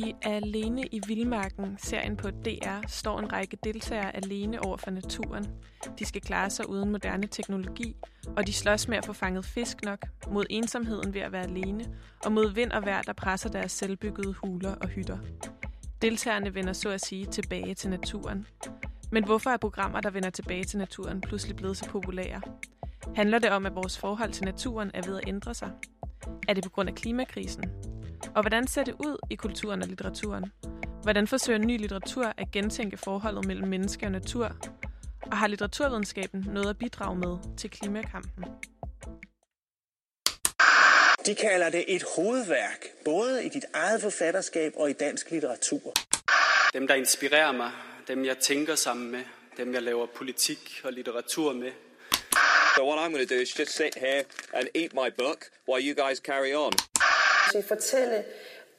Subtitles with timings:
[0.00, 5.46] I Alene i Vildmarken, serien på DR, står en række deltagere alene over for naturen.
[5.98, 7.96] De skal klare sig uden moderne teknologi,
[8.36, 11.86] og de slås med at få fanget fisk nok, mod ensomheden ved at være alene,
[12.24, 15.18] og mod vind og vejr, der presser deres selvbyggede huler og hytter.
[16.02, 18.46] Deltagerne vender så at sige tilbage til naturen.
[19.12, 22.40] Men hvorfor er programmer, der vender tilbage til naturen, pludselig blevet så populære?
[23.16, 25.70] Handler det om, at vores forhold til naturen er ved at ændre sig?
[26.48, 27.64] Er det på grund af klimakrisen?
[28.34, 30.52] Og hvordan ser det ud i kulturen og litteraturen?
[31.02, 34.56] Hvordan forsøger ny litteratur at gentænke forholdet mellem menneske og natur?
[35.22, 38.44] Og har litteraturvidenskaben noget at bidrage med til klimakampen?
[41.26, 45.92] De kalder det et hovedværk, både i dit eget forfatterskab og i dansk litteratur.
[46.72, 47.70] Dem, der inspirerer mig,
[48.08, 49.22] dem jeg tænker sammen med,
[49.56, 51.72] dem jeg laver politik og litteratur med.
[52.76, 54.24] So what I'm going to do is just sit here
[54.54, 56.72] and eat my book while you guys carry on.
[57.52, 58.24] Så fortælle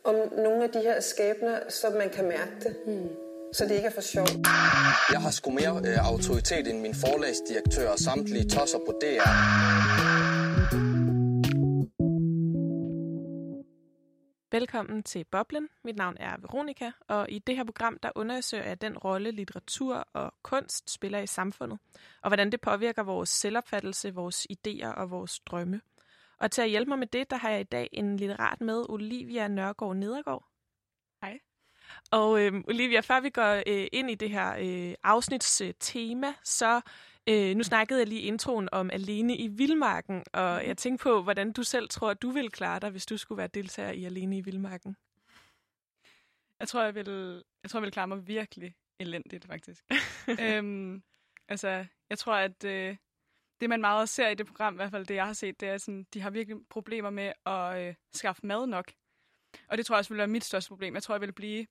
[0.03, 2.75] om nogle af de her skæbner, så man kan mærke det.
[2.85, 3.09] Hmm.
[3.53, 4.27] Så det ikke er for sjov.
[5.11, 9.29] Jeg har sgu mere øh, autoritet end min forlagsdirektør og samtlige tosser på DR.
[14.51, 15.67] Velkommen til Boblen.
[15.83, 19.95] Mit navn er Veronika, og i det her program der undersøger jeg den rolle, litteratur
[20.13, 21.79] og kunst spiller i samfundet,
[22.21, 25.81] og hvordan det påvirker vores selvopfattelse, vores idéer og vores drømme.
[26.41, 28.85] Og til at hjælpe mig med det, der har jeg i dag en litterat med,
[28.89, 30.47] Olivia Nørgaard Nedergaard.
[31.23, 31.39] Hej.
[32.11, 36.33] Og øh, Olivia, før vi går øh, ind i det her øh, afsnits øh, tema,
[36.43, 36.81] så
[37.29, 40.67] øh, nu snakkede jeg lige introen om Alene i Vildmarken, og Mhm.
[40.67, 43.47] jeg tænkte på, hvordan du selv tror, du ville klare dig, hvis du skulle være
[43.47, 44.95] deltager i Alene i Vildmarken.
[46.59, 49.83] Jeg tror, jeg vil, jeg tror, jeg vil klare mig virkelig elendigt, faktisk.
[50.41, 51.03] øhm,
[51.47, 52.97] altså, jeg tror, at øh,
[53.61, 55.69] det, man meget ser i det program, i hvert fald det, jeg har set, det
[55.69, 58.91] er sådan, de har virkelig problemer med at øh, skaffe mad nok.
[59.67, 60.93] Og det tror jeg også vil være mit største problem.
[60.93, 61.67] Jeg tror, jeg vil blive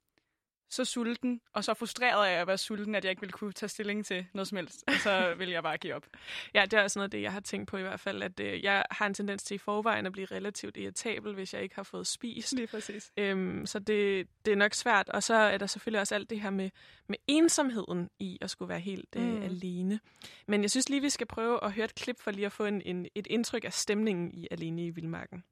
[0.70, 3.68] så sulten, og så frustreret af at være sulten, at jeg ikke vil kunne tage
[3.68, 4.84] stilling til noget som helst.
[4.86, 6.06] Og så vil jeg bare give op.
[6.54, 8.40] Ja, det er også noget af det, jeg har tænkt på i hvert fald, at
[8.40, 11.74] øh, jeg har en tendens til i forvejen at blive relativt irritabel, hvis jeg ikke
[11.74, 12.52] har fået spist.
[12.52, 13.12] Lige præcis.
[13.16, 15.08] Øhm, så det, det er nok svært.
[15.08, 16.70] Og så er der selvfølgelig også alt det her med,
[17.08, 19.42] med ensomheden i at skulle være helt øh, Mm.
[19.42, 20.00] alene.
[20.48, 22.64] Men jeg synes lige, vi skal prøve at høre et klip for lige at få
[22.64, 25.44] en, en, et indtryk af stemningen i Alene i Vildmarken.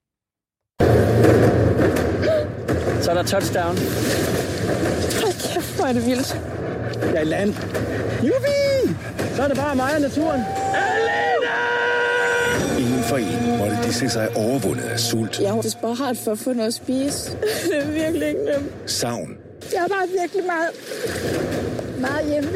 [3.00, 3.78] Så er der touchdown.
[5.22, 6.40] Hold kæft, hvor er det vildt.
[7.02, 7.54] Jeg er i land.
[8.22, 8.94] Jubi!
[9.36, 10.40] Så er det bare mig og naturen.
[12.78, 16.38] En for en måtte de se sig overvundet af sult, Jeg er desperat for at
[16.38, 17.30] få noget at spise.
[17.70, 18.72] det er virkelig ikke nemt.
[18.90, 19.36] savn
[19.72, 20.70] Jeg er bare virkelig meget,
[22.00, 22.50] meget hjemme.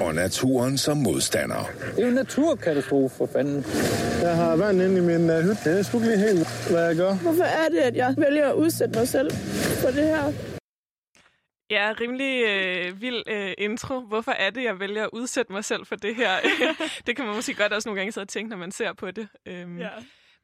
[0.00, 1.70] og naturen som modstander.
[1.80, 3.64] Det er jo en naturkatastrofe, for fanden.
[4.22, 5.58] Jeg har vand inde i min uh, hytte.
[5.64, 7.14] Jeg ikke lige helt, hvad jeg gør.
[7.14, 9.30] Hvorfor er det, at jeg vælger at udsætte mig selv
[9.82, 10.32] for det her?
[11.70, 14.00] Ja, rimelig øh, vild øh, intro.
[14.00, 16.30] Hvorfor er det, jeg vælger at udsætte mig selv for det her?
[17.06, 19.10] det kan man måske godt også nogle gange sidde og tænke, når man ser på
[19.10, 19.28] det.
[19.48, 19.88] Øhm, Ja.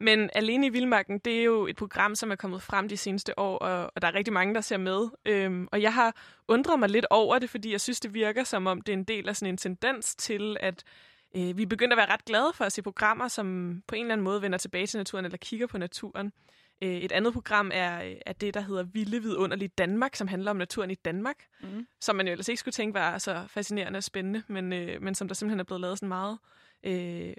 [0.01, 3.39] Men Alene i Vildmarken, det er jo et program, som er kommet frem de seneste
[3.39, 5.09] år, og, og der er rigtig mange, der ser med.
[5.25, 6.15] Øhm, og jeg har
[6.47, 9.03] undret mig lidt over det, fordi jeg synes, det virker som om, det er en
[9.03, 10.83] del af sådan en tendens til, at
[11.35, 14.01] øh, vi er begyndt at være ret glade for at se programmer, som på en
[14.01, 16.31] eller anden måde vender tilbage til naturen eller kigger på naturen.
[16.83, 20.57] Øh, et andet program er, er det, der hedder Vilde Vidunderligt Danmark, som handler om
[20.57, 21.87] naturen i Danmark, Mm.
[21.99, 25.15] som man jo ellers ikke skulle tænke var så fascinerende og spændende, men, øh, men
[25.15, 26.37] som der simpelthen er blevet lavet sådan meget
[26.83, 27.33] øh, øh,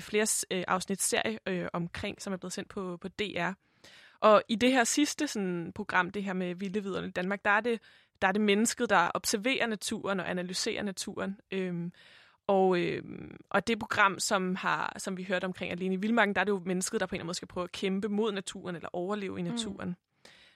[0.00, 3.52] flere øh, afsnit serie øh, omkring, som er blevet sendt på, på DR.
[4.20, 7.60] Og i det her sidste sådan, program, det her med Vilde Vidunderligt Danmark, der er
[7.60, 7.80] det,
[8.22, 11.40] der er det mennesket, der observerer naturen og analyserer naturen.
[11.50, 11.92] Øhm,
[12.46, 16.40] og, øhm, og det program, som, har, som vi hørte omkring Alene i Vildmarken, der
[16.40, 18.32] er det jo mennesket, der på en eller anden måde skal prøve at kæmpe mod
[18.32, 19.88] naturen eller overleve i naturen.
[19.88, 19.94] Mm.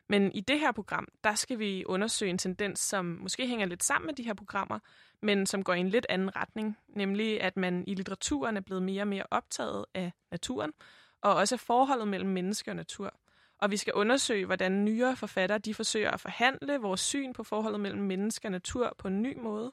[0.09, 3.85] Men i det her program, der skal vi undersøge en tendens, som måske hænger lidt
[3.85, 4.79] sammen med de her programmer,
[5.23, 8.83] men som går i en lidt anden retning, nemlig at man i litteraturen er blevet
[8.83, 10.73] mere og mere optaget af naturen,
[11.21, 13.15] og også af forholdet mellem menneske og natur.
[13.59, 17.81] Og vi skal undersøge, hvordan nyere forfattere de forsøger at forhandle vores syn på forholdet
[17.81, 19.73] mellem menneske og natur på en ny måde.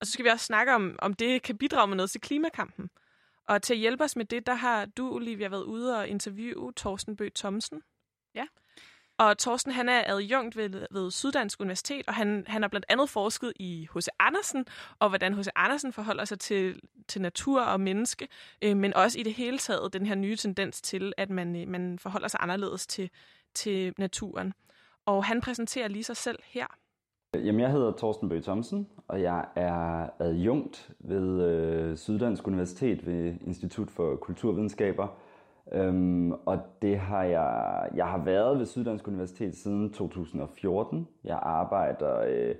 [0.00, 2.90] Og så skal vi også snakke om, om det kan bidrage med noget til klimakampen.
[3.48, 6.72] Og til at hjælpe os med det, der har du, Olivia, været ude og interviewe
[6.72, 7.82] Torsten Bøgh Thomsen.
[8.34, 8.46] Ja.
[9.20, 13.10] Og Thorsten han er adjunkt ved, ved Syddansk Universitet, og han, han har blandt andet
[13.10, 14.06] forsket i H.C.
[14.18, 14.64] Andersen,
[14.98, 15.48] og hvordan H.C.
[15.56, 18.28] Andersen forholder sig til, til natur og menneske,
[18.62, 21.68] øh, men også i det hele taget den her nye tendens til, at man, øh,
[21.68, 23.10] man forholder sig anderledes til,
[23.54, 24.52] til naturen.
[25.06, 26.66] Og han præsenterer lige sig selv her.
[27.34, 33.34] Jamen, jeg hedder Thorsten Bøge Thomsen, og jeg er adjunkt ved øh, Syddansk Universitet ved
[33.46, 35.08] Institut for Kulturvidenskaber.
[35.72, 41.08] Øhm, og det har jeg, jeg har været ved Syddansk Universitet siden 2014.
[41.24, 42.54] Jeg arbejder, øh,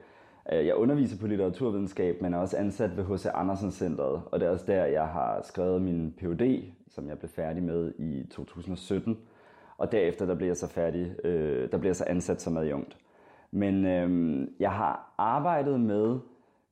[0.52, 3.26] øh, jeg underviser på litteraturvidenskab, men er også ansat ved H.C.
[3.34, 4.22] Andersen Centeret.
[4.32, 7.92] Og det er også der, jeg har skrevet min Ph.D., som jeg blev færdig med
[7.98, 9.18] i 2017.
[9.78, 12.96] Og derefter der blev jeg så færdig, øh, der blev jeg så ansat som adjunkt.
[13.50, 16.18] Men øh, jeg har arbejdet med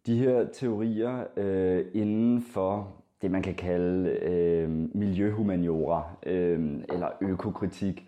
[0.07, 8.07] de her teorier øh, inden for det, man kan kalde øh, miljøhumaniora øh, eller økokritik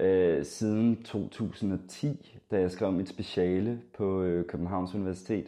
[0.00, 5.46] øh, siden 2010, da jeg skrev mit speciale på øh, Københavns Universitet.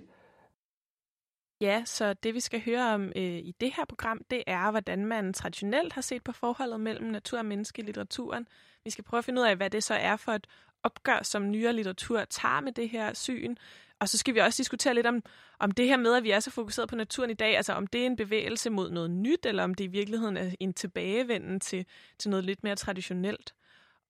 [1.60, 5.06] Ja, så det vi skal høre om øh, i det her program, det er, hvordan
[5.06, 8.46] man traditionelt har set på forholdet mellem natur og menneske i litteraturen.
[8.84, 10.46] Vi skal prøve at finde ud af, hvad det så er for et
[10.82, 13.56] opgør, som nyere litteratur tager med det her syn.
[14.00, 15.22] Og så skal vi også diskutere lidt om,
[15.58, 17.86] om det her med, at vi er så fokuseret på naturen i dag, altså om
[17.86, 21.60] det er en bevægelse mod noget nyt, eller om det i virkeligheden er en tilbagevenden
[21.60, 21.86] til,
[22.18, 23.54] til noget lidt mere traditionelt.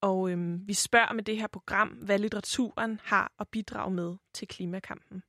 [0.01, 4.49] Og øhm, vi spørger med det her program, hvad litteraturen har at bidrage med til
[4.49, 5.23] klimakampen.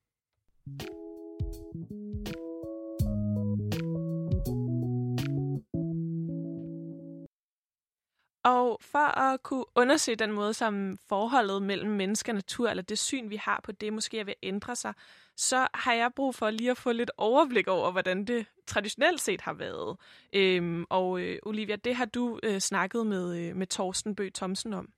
[8.43, 12.99] Og for at kunne undersøge den måde, som forholdet mellem menneske og natur, eller det
[12.99, 14.93] syn, vi har på det, måske er ved at ændre sig,
[15.35, 19.41] så har jeg brug for lige at få lidt overblik over, hvordan det traditionelt set
[19.41, 19.97] har været.
[20.33, 24.73] Øhm, og øh, Olivia, det har du øh, snakket med, øh, med Torsten Bø Thomsen
[24.73, 24.89] om.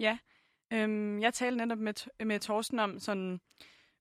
[0.00, 0.18] Ja,
[0.72, 3.40] øhm, jeg talte netop med, med Torsten om sådan,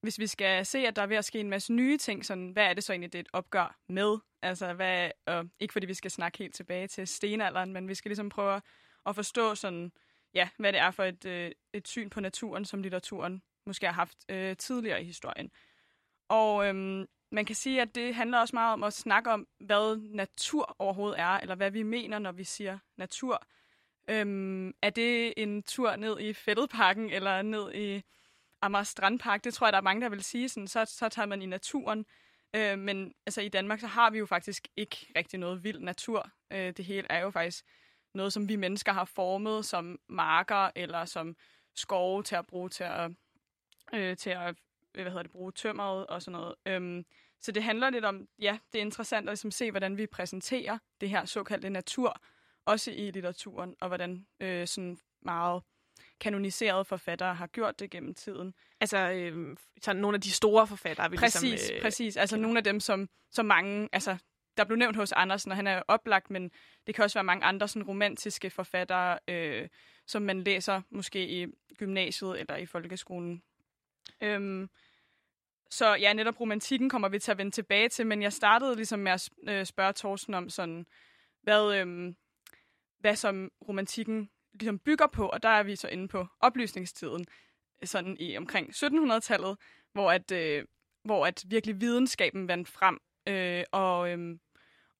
[0.01, 2.50] hvis vi skal se, at der er ved at ske en masse nye ting, sådan,
[2.50, 4.18] hvad er det så egentlig, det er et opgør med?
[4.44, 8.10] Altså, hvad, og ikke fordi vi skal snakke helt tilbage til stenalderen, men vi skal
[8.10, 8.62] ligesom prøve
[9.06, 9.92] at forstå sådan,
[10.34, 13.94] ja, hvad det er for et, øh, et syn på naturen, som litteraturen måske har
[13.94, 15.51] haft øh, tidligere i historien.
[16.30, 19.98] Og øhm, man kan sige, at det handler også meget om at snakke om, hvad
[19.98, 23.44] natur overhovedet er, eller hvad vi mener, når vi siger natur.
[24.07, 28.04] Øhm, er det en tur ned i Fælledparken, eller ned i
[28.62, 29.44] Amager Strandpark?
[29.44, 30.50] Det tror jeg, der er mange, der vil sige.
[30.50, 32.06] Sådan, så, så tager man i naturen.
[32.55, 36.29] Øh, men altså, i Danmark, så har vi jo faktisk ikke rigtig noget vild natur.
[36.51, 37.65] Øh, det hele er jo faktisk
[38.13, 41.35] noget, som vi mennesker har formet som marker, eller som
[41.75, 43.11] skove til at bruge til at,
[43.94, 44.55] øh, til at
[44.94, 46.55] hvad hedder det, bruge tømmeret og sådan noget.
[46.65, 47.05] Øhm,
[47.39, 50.77] så det handler lidt om, ja, det er interessant at ligesom se, hvordan vi præsenterer
[51.01, 52.21] det her såkaldte natur,
[52.65, 55.63] også i litteraturen, og hvordan øh, sådan meget
[56.24, 58.54] kanoniserede forfattere har gjort det gennem tiden.
[58.80, 61.12] Altså øh, så nogle af de store forfattere.
[61.12, 62.18] Vi præcis, ligesom, øh, præcis.
[62.18, 64.18] Altså nogle af dem, som, som mange, altså
[64.58, 66.52] der blev nævnt hos Andersen, og han er oplagt, men
[66.88, 69.68] det kan også være mange andre sådan romantiske forfattere, øh,
[70.08, 71.48] som man læser måske i
[71.78, 73.44] gymnasiet eller i folkeskolen.
[74.22, 74.70] Øhm,
[75.70, 79.00] så ja, netop romantikken kommer vi til at vende tilbage til, men jeg startede ligesom
[79.00, 80.86] med at øh, spørge Thorsten om sådan,
[81.42, 82.16] hvad, øhm,
[83.00, 87.25] hvad som romantikken ligesom bygger på, og der er vi så inde på oplysningstiden,
[87.81, 89.57] øh, sådan i omkring 1700-tallet,
[89.94, 90.65] hvor at, øh,
[91.03, 94.38] hvor at virkelig videnskaben vandt frem, øh, og, øh,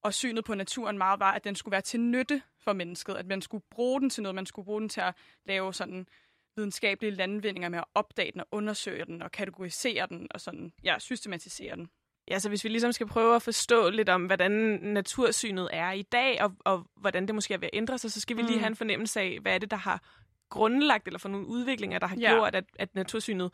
[0.04, 3.26] og synet på naturen meget var, at den skulle være til nytte for mennesket, at
[3.26, 5.16] man skulle bruge den til noget, man skulle bruge den til at
[5.46, 6.08] lave sådan
[6.56, 11.00] videnskabelige landvindinger med at opdage den og undersøge den og kategorisere den og sådan, ja,
[11.00, 11.90] systematisere den.
[12.28, 14.52] Ja, så hvis vi ligesom skal prøve at forstå lidt om, hvordan
[14.82, 18.22] natursynet er i dag, og, og hvordan det måske er ved at ændre sig, så
[18.22, 18.60] skal vi lige mm.
[18.60, 20.04] have en fornemmelse af, hvad er det, der har
[20.50, 22.34] grundlagt, eller for nogle udviklinger, der har ja.
[22.34, 23.52] gjort, at, at natursynet,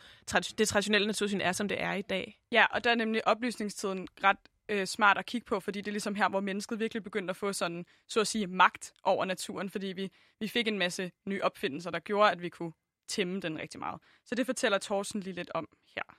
[0.57, 2.39] det traditionelle natursyn er, som det er i dag.
[2.51, 4.37] Ja, og der er nemlig oplysningstiden ret
[4.69, 7.35] øh, smart at kigge på, fordi det er ligesom her, hvor mennesket virkelig begyndte at
[7.37, 11.43] få sådan, så at sige, magt over naturen, fordi vi, vi fik en masse nye
[11.43, 12.71] opfindelser, der gjorde, at vi kunne
[13.07, 14.01] tæmme den rigtig meget.
[14.25, 16.18] Så det fortæller Thorsten lige lidt om her.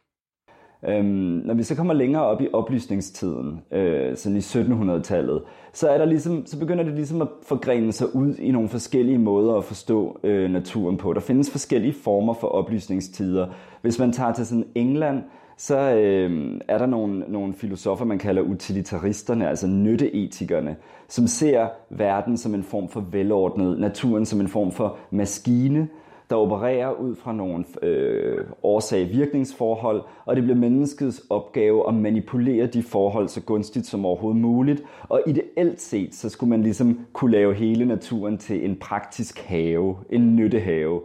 [0.89, 5.99] Øhm, når vi så kommer længere op i oplysningstiden, øh, sådan i 1700-tallet, så, er
[5.99, 9.65] der ligesom, så begynder det ligesom at forgrene sig ud i nogle forskellige måder at
[9.65, 11.13] forstå øh, naturen på.
[11.13, 13.47] Der findes forskellige former for oplysningstider.
[13.83, 15.23] Hvis man tager til sådan England,
[15.57, 20.77] så øh, er der nogle, nogle filosofer, man kalder utilitaristerne, altså nytteetikerne,
[21.09, 25.89] som ser verden som en form for velordnet, naturen som en form for maskine,
[26.31, 32.83] der opererer ud fra nogle øh, årsag-virkningsforhold, og det bliver menneskets opgave at manipulere de
[32.83, 34.83] forhold så gunstigt som overhovedet muligt.
[35.03, 40.05] Og ideelt set, så skulle man ligesom kunne lave hele naturen til en praktisk have,
[40.11, 41.03] en nyttehave.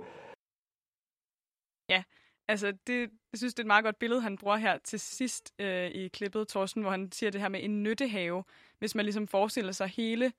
[1.89, 2.03] Ja,
[2.47, 2.99] altså det,
[3.31, 6.07] jeg synes, det er et meget godt billede, han bruger her til sidst øh, i
[6.07, 8.43] klippet, Thorsten, hvor han siger det her med en nyttehave.
[8.79, 10.31] Hvis man ligesom forestiller sig hele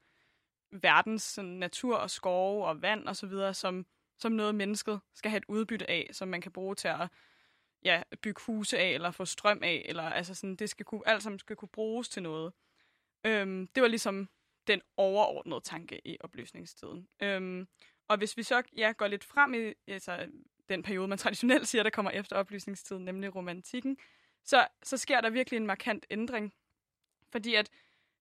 [0.73, 3.87] verdens sådan, natur og skove og vand og så videre, som
[4.19, 7.09] som noget mennesket skal have et udbytte af, som man kan bruge til at
[7.85, 11.23] ja, bygge huse af, eller få strøm af, eller altså sådan, det skal kunne, alt
[11.23, 12.53] sammen skal kunne bruges til noget.
[13.27, 14.29] Øhm, det var ligesom
[14.67, 17.09] den overordnede tanke i oplysningstiden.
[17.23, 17.69] Øhm,
[18.09, 20.27] og hvis vi så ja, går lidt frem i altså,
[20.69, 23.97] den periode, man traditionelt siger, der kommer efter oplysningstiden, nemlig romantikken,
[24.45, 26.55] så, så sker der virkelig en markant ændring.
[27.33, 27.71] Fordi at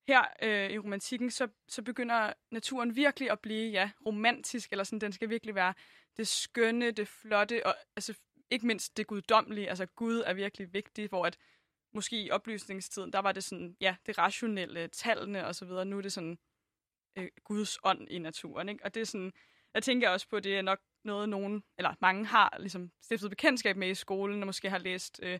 [0.08, 5.02] her øh, i romantikken, så, så begynder naturen virkelig at blive ja, romantisk, eller sådan,
[5.02, 5.74] den skal virkelig være
[6.18, 8.14] det skønne, det flotte, og altså,
[8.50, 9.70] ikke mindst det guddommelige.
[9.70, 11.38] Altså Gud er virkelig vigtig, hvor at
[11.94, 15.86] måske i oplysningstiden, der var det sådan, ja, det rationelle, tallene og så videre.
[15.86, 16.38] Nu er det sådan
[17.18, 18.86] øh, Guds ånd i naturen, ikke?
[18.86, 19.34] Og det er sådan,
[19.74, 23.78] jeg tænker også på, det er nok noget, nogen, eller mange har ligesom stiftet bekendtskab
[23.78, 25.40] med i skolen, og måske har læst øh,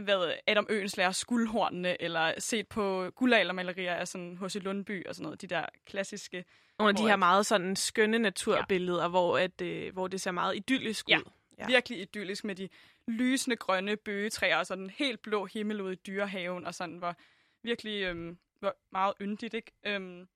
[0.00, 4.54] hvad Adam Øens lærer skuldhornene, eller set på guldaldermalerier af sådan H.C.
[4.54, 6.44] Lundby og sådan noget, de der klassiske.
[6.78, 9.08] Nogle af de her meget sådan skønne naturbilleder, ja.
[9.08, 11.18] hvor, at, øh, hvor det ser meget idyllisk ja.
[11.18, 11.24] ud.
[11.58, 12.68] Ja, virkelig idyllisk med de
[13.08, 17.16] lysende grønne bøgetræer og sådan helt blå himmel ude i dyrehaven, og sådan var
[17.62, 19.72] virkelig øhm, var meget yndigt, ikke?
[19.86, 20.28] Øhm,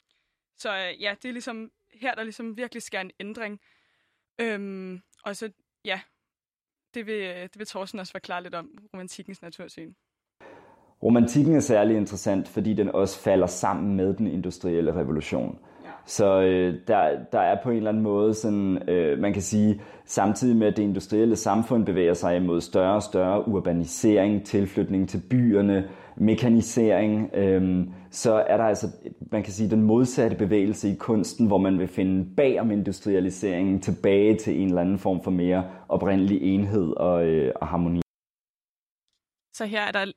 [0.56, 3.60] så øh, ja, det er ligesom her, der ligesom virkelig sker en ændring.
[4.38, 5.50] Øhm, og så,
[5.84, 6.00] ja,
[6.94, 9.92] det vil, øh, det vil Thorsten også forklare lidt om, romantikkens natursyn.
[11.02, 15.58] Romantikken er særlig interessant, fordi den også falder sammen med den industrielle revolution.
[16.10, 19.80] Så øh, der, der er på en eller anden måde sådan, øh, man kan sige,
[20.04, 25.22] samtidig med at det industrielle samfund bevæger sig imod større og større urbanisering, tilflytning til
[25.30, 25.84] byerne,
[26.16, 28.86] mekanisering, øh, så er der altså,
[29.32, 33.80] man kan sige, den modsatte bevægelse i kunsten, hvor man vil finde bag om industrialiseringen
[33.80, 38.00] tilbage til en eller anden form for mere oprindelig enhed og, øh, og harmoni.
[39.60, 40.12] Så her er der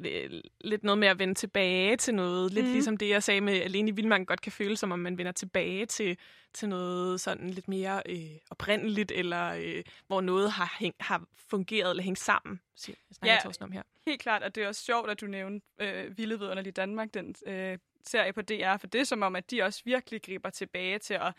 [0.62, 2.54] lidt noget med at vende tilbage til noget.
[2.54, 2.72] Lidt mm.
[2.72, 5.32] ligesom det, jeg sagde med, alene i Vildmarken godt kan føles, som om man vender
[5.32, 6.18] tilbage til,
[6.54, 11.90] til noget sådan lidt mere øh, oprindeligt, eller øh, hvor noget har, hæng, har fungeret
[11.90, 12.96] eller hængt sammen, siger
[13.26, 13.82] ja, om her.
[14.06, 17.36] helt klart, og det er også sjovt, at du nævnte øh, Vilde Vidunderlige Danmark, den
[17.46, 21.00] øh, serie på DR, for det er som om, at de også virkelig griber tilbage
[21.00, 21.34] til at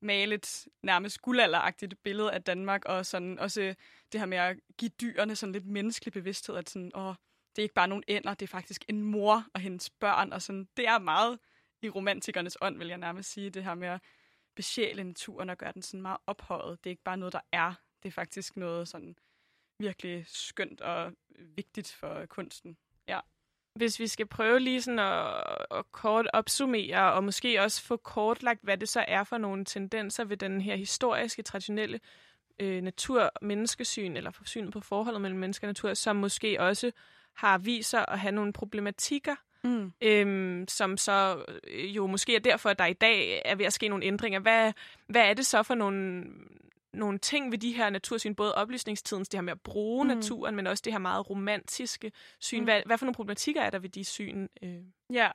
[0.00, 3.74] male et nærmest guldalderagtigt billede af Danmark, og sådan også
[4.12, 7.14] det her med at give dyrene sådan lidt menneskelig bevidsthed, at sådan, åh,
[7.56, 10.42] det er ikke bare nogen ender, det er faktisk en mor og hendes børn, og
[10.42, 11.38] sådan, det er meget
[11.82, 14.00] i romantikernes ånd, vil jeg nærmest sige, det her med at
[14.54, 16.84] besjæle naturen og gøre den sådan meget ophøjet.
[16.84, 19.16] Det er ikke bare noget, der er, det er faktisk noget sådan
[19.78, 22.76] virkelig skønt og vigtigt for kunsten.
[23.08, 23.20] Ja.
[23.74, 28.62] Hvis vi skal prøve lige sådan at, at kort opsummere, og måske også få kortlagt,
[28.62, 32.00] hvad det så er for nogle tendenser ved den her historiske, traditionelle
[32.58, 36.92] øh, natur-menneskesyn, eller synet på forholdet mellem menneske og natur, som måske også
[37.34, 39.92] har vist sig at have nogle problematikker, mm.
[40.02, 43.72] øhm, som så øh, jo måske er derfor, at der i dag er ved at
[43.72, 44.40] ske nogle ændringer.
[44.40, 44.72] Hvad,
[45.06, 46.24] hvad er det så for nogle,
[46.92, 50.08] nogle ting ved de her natursyn, både oplysningstidens, det her med at bruge mm.
[50.08, 52.58] naturen, men også det her meget romantiske syn.
[52.58, 52.64] Mm.
[52.64, 54.46] Hvad, hvad for nogle problematikker er der ved de syn?
[54.62, 54.74] Øh?
[55.12, 55.30] Ja,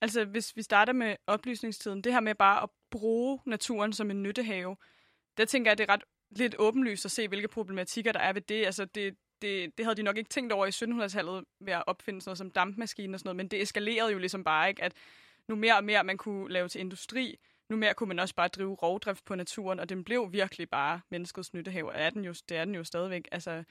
[0.00, 4.22] altså hvis vi starter med oplysningstiden, det her med bare at bruge naturen som en
[4.22, 4.76] nyttehave,
[5.36, 8.42] der tænker jeg, det er ret lidt åbenlyst at se, hvilke problematikker der er ved
[8.42, 8.66] det.
[8.66, 12.20] Altså det, det, det havde de nok ikke tænkt over i 1700-tallet ved at opfinde
[12.20, 14.92] sådan noget som dampmaskiner og sådan noget, men det eskalerede jo ligesom bare ikke, at
[15.48, 18.48] nu mere og mere man kunne lave til industri, nu mere kunne man også bare
[18.48, 21.92] drive rovdrift på naturen, og den blev virkelig bare menneskets nyttehave.
[21.92, 23.28] Er den jo, det er den jo stadigvæk.
[23.32, 23.64] Altså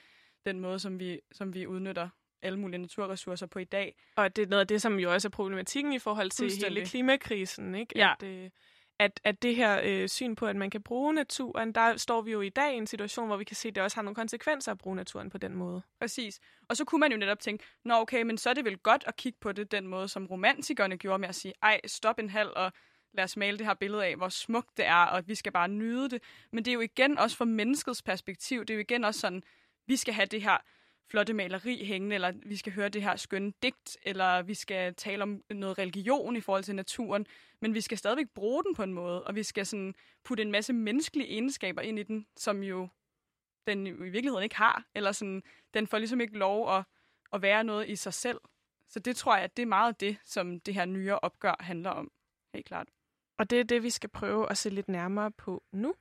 [0.45, 2.09] den måde, som vi, som vi udnytter
[2.41, 3.95] alle mulige naturressourcer på i dag.
[4.15, 6.85] Og det er noget af det, som jo også er problematikken i forhold til hele
[6.85, 7.93] klimakrisen, ikke?
[7.95, 8.13] Ja.
[8.19, 8.49] At, øh,
[9.03, 12.31] at, at det her øh, syn på, at man kan bruge naturen, der står vi
[12.31, 14.15] jo i dag i en situation, hvor vi kan se, at det også har nogle
[14.15, 15.81] konsekvenser at bruge naturen på den måde.
[15.99, 16.39] Præcis.
[16.69, 19.03] Og så kunne man jo netop tænke, nå okay, men så er det vel godt
[19.07, 22.29] at kigge på det den måde, som romantikerne gjorde med at sige, ej, stop en
[22.29, 22.71] halv og
[23.13, 25.51] lad os male det her billede af, hvor smukt det er, og at vi skal
[25.51, 26.23] bare nyde det.
[26.51, 29.43] Men det er jo igen også fra menneskets perspektiv, det er jo igen også sådan,
[29.87, 30.57] vi skal have det her
[31.09, 35.23] flotte maleri hængende, eller vi skal høre det her skønne digt, eller vi skal tale
[35.23, 37.25] om noget religion i forhold til naturen,
[37.61, 39.93] men vi skal stadigvæk bruge den på en måde, og vi skal sådan
[40.23, 42.87] putte en masse menneskelige egenskaber ind i den, som jo
[43.67, 45.43] den i virkeligheden ikke har, eller sådan,
[45.73, 46.83] den får ligesom ikke lov at,
[47.33, 48.39] at være noget i sig selv.
[48.89, 51.89] Så det tror jeg, at det er meget det, som det her nyere opgør handler
[51.89, 52.11] om,
[52.53, 52.87] helt klart.
[53.37, 55.93] Og det er det, vi skal prøve at se lidt nærmere på nu.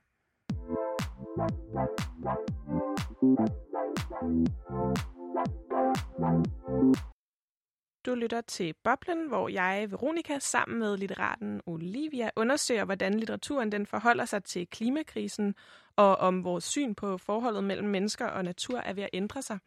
[8.05, 13.85] Du lytter til Boblen, hvor jeg, Veronika, sammen med litteraten Olivia, undersøger, hvordan litteraturen den
[13.85, 15.55] forholder sig til klimakrisen,
[15.95, 19.59] og om vores syn på forholdet mellem mennesker og natur er ved at ændre sig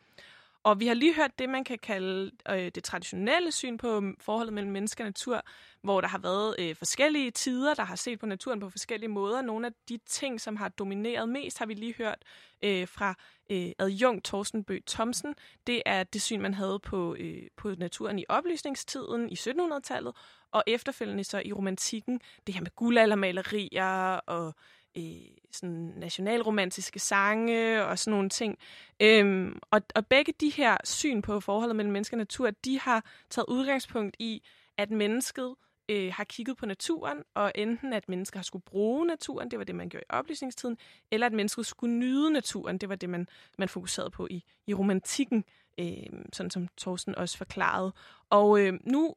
[0.66, 4.16] og vi har lige hørt det, man kan kalde øh, det traditionelle syn på mm,
[4.20, 5.42] forholdet mellem menneske og natur,
[5.82, 9.42] hvor der har været øh, forskellige tider, der har set på naturen på forskellige måder.
[9.42, 12.18] Nogle af de ting, som har domineret mest, har vi lige hørt
[12.62, 13.14] øh, fra
[13.50, 15.34] øh, adjunkt Thorsten Bø Thomsen.
[15.66, 20.14] Det er det syn, man havde på, øh, på naturen i oplysningstiden i 1700-tallet,
[20.52, 24.54] og efterfølgende så i romantikken, det her med guldaldermalerier og
[24.98, 28.58] øh, sådan nationalromantiske sange og sådan nogle ting.
[29.00, 33.04] Øhm, og, og begge de her syn på forholdet mellem menneske og natur, de har
[33.30, 34.42] taget udgangspunkt i,
[34.78, 35.54] at mennesket
[35.88, 39.64] øh, har kigget på naturen, og enten at mennesker har skulle bruge naturen, det var
[39.64, 40.78] det, man gjorde i oplysningstiden,
[41.10, 44.74] eller at mennesket skulle nyde naturen, det var det, man, man fokuserede på i, i
[44.74, 45.44] romantikken,
[45.78, 47.92] øh, sådan som Thorsten også forklarede.
[48.30, 49.14] Og øh, nu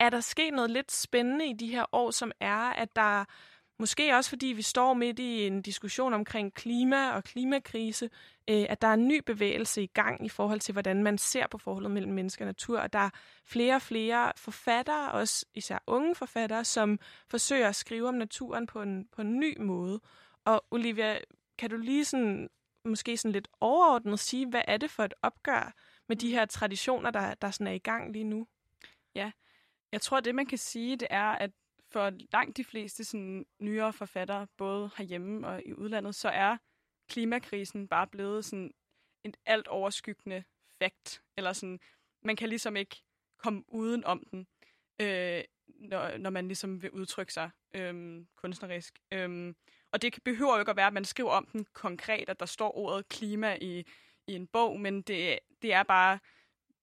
[0.00, 3.24] er der sket noget lidt spændende i de her år, som er, at der
[3.80, 8.10] Måske også fordi vi står midt i en diskussion omkring klima og klimakrise,
[8.50, 11.46] øh, at der er en ny bevægelse i gang i forhold til, hvordan man ser
[11.46, 12.80] på forholdet mellem menneske og natur.
[12.80, 13.10] Og der er
[13.44, 18.82] flere og flere forfattere, også især unge forfattere, som forsøger at skrive om naturen på
[18.82, 20.00] en, på en ny måde.
[20.44, 21.18] Og Olivia,
[21.58, 22.48] kan du lige sådan,
[22.84, 25.74] måske sådan lidt overordnet sige, hvad er det for et opgør
[26.08, 28.46] med de her traditioner, der, der sådan er i gang lige nu?
[29.14, 29.30] Ja,
[29.92, 31.50] jeg tror, det man kan sige, det er, at
[31.90, 36.56] for langt de fleste sådan, nyere forfattere, både herhjemme og i udlandet, så er
[37.08, 38.74] klimakrisen bare blevet sådan
[39.24, 40.44] en alt overskyggende
[40.78, 41.22] fakt.
[41.36, 41.80] Eller sådan,
[42.22, 43.02] man kan ligesom ikke
[43.38, 44.46] komme uden om den,
[45.00, 48.98] øh, når, når man ligesom vil udtrykke sig øh, kunstnerisk.
[49.12, 49.54] Øh,
[49.92, 52.46] og det behøver jo ikke at være, at man skriver om den konkret, at der
[52.46, 53.84] står ordet klima i,
[54.26, 56.18] i en bog, men det, det er bare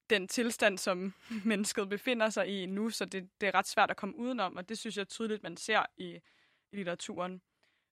[0.09, 1.13] den tilstand, som
[1.45, 4.69] mennesket befinder sig i nu, så det, det er ret svært at komme udenom, og
[4.69, 6.19] det synes jeg tydeligt, man ser i,
[6.71, 7.41] i litteraturen.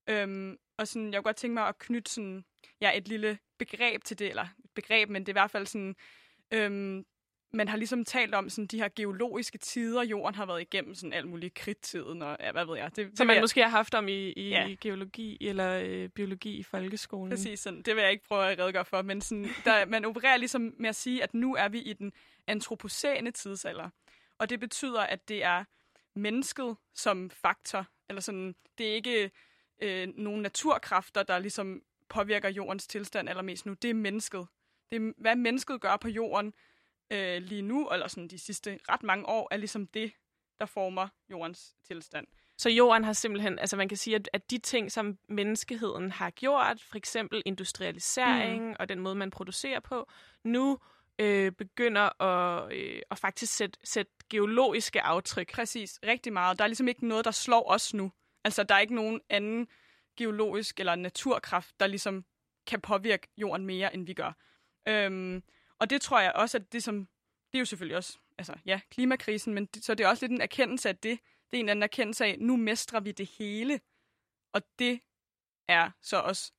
[0.07, 2.45] Øhm, og sådan, jeg kunne godt tænke mig at knytte sådan,
[2.81, 5.67] ja, et lille begreb til det, eller et begreb, men det er i hvert fald
[5.67, 5.95] sådan,
[6.51, 7.05] øhm,
[7.53, 11.13] man har ligesom talt om sådan, de her geologiske tider, jorden har været igennem sådan
[11.13, 12.95] alt muligt kridttiden, og ja, hvad ved jeg.
[12.95, 14.75] Det, Som man jeg, måske har haft om i, i ja.
[14.81, 17.29] geologi eller øh, biologi i folkeskolen.
[17.29, 17.81] Præcis, sådan.
[17.81, 20.89] det vil jeg ikke prøve at redegøre for, men sådan, der, man opererer ligesom med
[20.89, 22.13] at sige, at nu er vi i den
[22.47, 23.89] antropocæne tidsalder.
[24.37, 25.63] Og det betyder, at det er
[26.15, 29.31] mennesket som faktor, eller sådan, det er ikke
[29.81, 33.73] øh, nogle naturkræfter, der ligesom påvirker jordens tilstand allermest nu.
[33.73, 34.47] Det er mennesket.
[34.91, 36.53] Det er, hvad mennesket gør på jorden,
[37.13, 40.11] øh, lige nu, eller sådan de sidste ret mange år, er ligesom det,
[40.59, 42.27] der former jordens tilstand.
[42.57, 46.29] Så jorden har simpelthen, altså man kan sige, at, at de ting, som menneskeheden har
[46.29, 48.75] gjort, for eksempel industrialisering mm.
[48.79, 50.09] og den måde, man producerer på,
[50.43, 50.79] nu
[51.19, 55.53] øh, begynder at, øh, at faktisk sætte, sætte geologiske aftryk.
[55.53, 56.57] Præcis, rigtig meget.
[56.57, 58.11] Der er ligesom ikke noget, der slår os nu.
[58.43, 59.67] Altså, der er ikke nogen anden
[60.17, 62.25] geologisk eller naturkraft, der ligesom
[62.67, 64.31] kan påvirke jorden mere, end vi gør.
[64.87, 65.43] Øhm,
[65.83, 66.97] og det tror jeg også, at det som,
[67.51, 70.31] det er jo selvfølgelig også, altså ja, klimakrisen, men det, så det er også lidt
[70.31, 71.19] en erkendelse af det.
[71.51, 73.79] Det er en anden erkendelse af, nu mestrer vi det hele.
[74.53, 74.99] Og det
[75.67, 76.51] er så også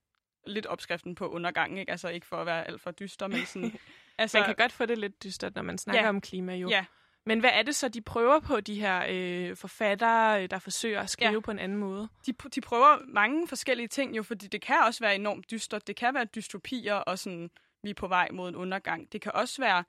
[0.46, 1.92] lidt opskriften på undergangen, ikke?
[1.92, 3.78] Altså ikke for at være alt for dyster, men sådan...
[4.18, 6.68] altså, man kan godt få det lidt dystert, når man snakker ja, om klima, jo.
[6.68, 6.84] Ja.
[7.26, 11.00] Men hvad er det så, de prøver på, de her øh, forfattere, øh, der forsøger
[11.00, 11.40] at skrive ja.
[11.40, 12.08] på en anden måde?
[12.26, 15.87] De, de prøver mange forskellige ting jo, fordi det kan også være enormt dystert.
[15.87, 17.50] Det kan være dystopier og sådan
[17.84, 19.12] vi er på vej mod en undergang.
[19.12, 19.84] Det kan også være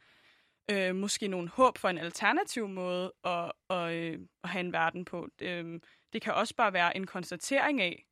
[0.71, 5.05] øh, måske nogle håb for en alternativ måde at, at, øh, at have en verden
[5.05, 5.27] på.
[5.41, 5.79] Øh,
[6.13, 8.05] det kan også bare være en konstatering af,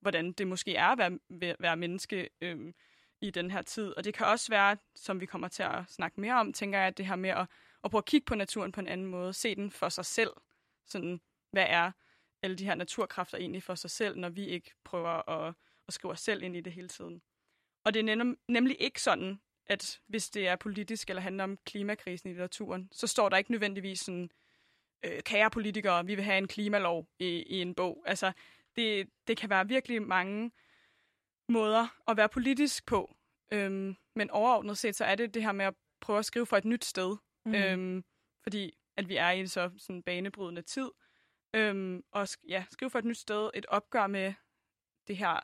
[0.00, 2.72] hvordan det måske er at være, være menneske øh,
[3.20, 3.96] i den her tid.
[3.96, 6.88] Og det kan også være, som vi kommer til at snakke mere om, tænker jeg,
[6.88, 7.46] at det her med at,
[7.84, 10.30] at prøve at kigge på naturen på en anden måde, se den for sig selv.
[10.86, 11.20] Sådan,
[11.50, 11.92] hvad er
[12.42, 15.54] alle de her naturkræfter egentlig for sig selv, når vi ikke prøver at,
[15.88, 17.22] at skrive os selv ind i det hele tiden.
[17.86, 21.58] Og det er nem, nemlig ikke sådan, at hvis det er politisk eller handler om
[21.66, 24.30] klimakrisen i litteraturen, så står der ikke nødvendigvis sådan,
[25.04, 28.04] øh, kære politikere, vi vil have en klimalov i, i en bog.
[28.06, 28.32] Altså,
[28.76, 30.50] det, det kan være virkelig mange
[31.48, 33.16] måder at være politisk på.
[33.52, 36.58] Øhm, men overordnet set, så er det det her med at prøve at skrive fra
[36.58, 37.16] et nyt sted.
[37.44, 37.54] Mm.
[37.54, 38.04] Øhm,
[38.42, 40.90] fordi at vi er i en så sådan banebrydende tid.
[41.54, 44.34] Øhm, og ja, skrive fra et nyt sted, et opgør med
[45.08, 45.40] det her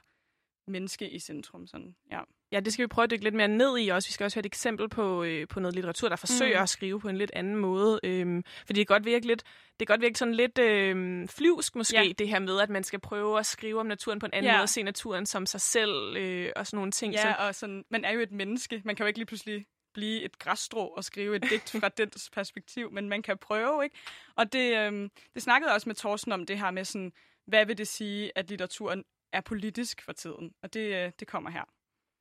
[0.66, 1.66] menneske i centrum.
[1.66, 2.20] Sådan, ja.
[2.52, 4.08] ja, det skal vi prøve at dykke lidt mere ned i også.
[4.08, 6.62] Vi skal også høre et eksempel på, øh, på noget litteratur, der forsøger mm.
[6.62, 8.00] at skrive på en lidt anden måde.
[8.02, 9.42] Øhm, fordi det kan godt virke lidt,
[9.80, 12.12] det kan godt virke sådan lidt øh, flyvsk måske, ja.
[12.18, 14.56] det her med, at man skal prøve at skrive om naturen på en anden ja.
[14.56, 17.14] måde, og se naturen som sig selv øh, og sådan nogle ting.
[17.14, 17.34] Ja, så...
[17.38, 18.82] og sådan, man er jo et menneske.
[18.84, 22.30] Man kan jo ikke lige pludselig blive et græsstrå og skrive et digt fra dens
[22.30, 23.96] perspektiv, men man kan prøve, ikke?
[24.36, 27.12] Og det, øh, det snakkede også med Thorsten om det her med sådan,
[27.46, 31.50] hvad vil det sige, at litteraturen er politisk for tiden, og det, øh, det kommer
[31.50, 31.62] her.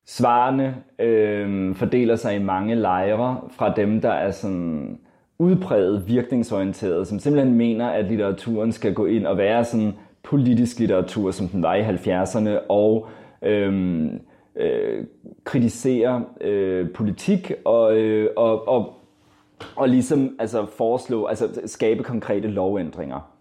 [0.06, 5.00] Svarene øh, fordeler sig i mange lejre fra dem, der er sådan
[5.38, 11.30] udpræget virkningsorienteret, som simpelthen mener, at litteraturen skal gå ind og være sådan politisk litteratur,
[11.30, 13.08] som den var i 70'erne, og
[13.42, 14.04] øh,
[14.56, 15.06] øh,
[15.44, 18.94] kritisere øh, politik og, øh, og, og,
[19.76, 23.31] og ligesom altså foreslå, altså skabe konkrete lovændringer.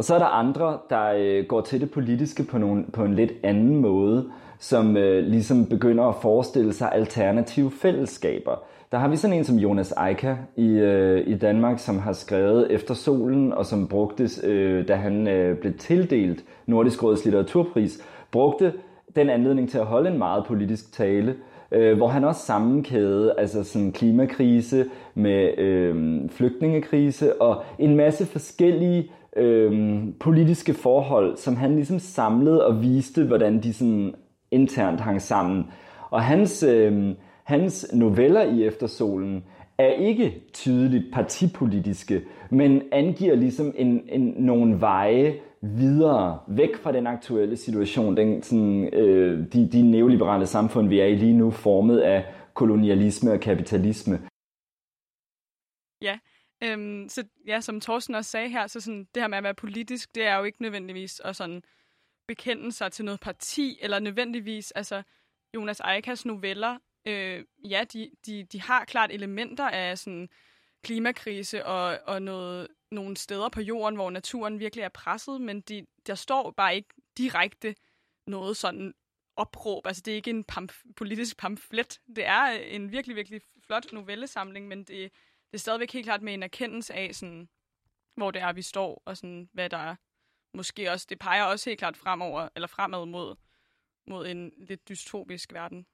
[0.00, 3.14] Og så er der andre, der øh, går til det politiske på, nogle, på en
[3.14, 4.26] lidt anden måde,
[4.58, 8.62] som øh, ligesom begynder at forestille sig alternative fællesskaber.
[8.92, 12.72] Der har vi sådan en som Jonas Eika i, øh, i Danmark, som har skrevet
[12.72, 17.98] Efter solen, og som brugte, øh, da han øh, blev tildelt Nordisk Råds litteraturpris,
[18.30, 18.72] brugte
[19.16, 21.34] den anledning til at holde en meget politisk tale,
[21.72, 29.10] øh, hvor han også sammenkædede altså sådan klimakrise med øh, flygtningekrise og en masse forskellige
[29.36, 34.14] øh, politiske forhold, som han ligesom samlede og viste, hvordan de sådan
[34.50, 35.64] internt hang sammen.
[36.10, 37.14] Og hans, øh,
[37.44, 39.44] hans noveller i Eftersolen
[39.78, 47.06] er ikke tydeligt partipolitiske, men angiver ligesom en, en, nogle veje videre, væk fra den
[47.06, 51.98] aktuelle situation, den, sådan, øh, de, de neoliberale samfund, vi er i lige nu, formet
[51.98, 54.18] af kolonialisme og kapitalisme.
[56.02, 56.18] Ja,
[56.62, 59.54] øhm, så ja, som Thorsten også sagde her, så sådan, det her med at være
[59.54, 61.62] politisk, det er jo ikke nødvendigvis at sådan
[62.28, 65.02] bekende sig til noget parti, eller nødvendigvis, altså
[65.54, 70.28] Jonas Eikas noveller, øh, ja, de, de, de har klart elementer af sådan
[70.82, 75.86] klimakrise og, og noget, nogle steder på jorden, hvor naturen virkelig er presset, men de,
[76.06, 77.74] der står bare ikke direkte
[78.26, 78.94] noget sådan
[79.36, 79.86] opråb.
[79.86, 82.00] Altså, det er ikke en pamf- politisk pamflet.
[82.16, 85.12] Det er en virkelig, virkelig flot novellesamling, men det,
[85.50, 87.48] det er stadigvæk helt klart med en erkendelse af, sådan,
[88.16, 89.96] hvor det er, vi står, og sådan, hvad der er.
[90.54, 93.36] Måske også, det peger også helt klart fremover, eller fremad mod,
[94.06, 95.86] mod en lidt dystopisk verden.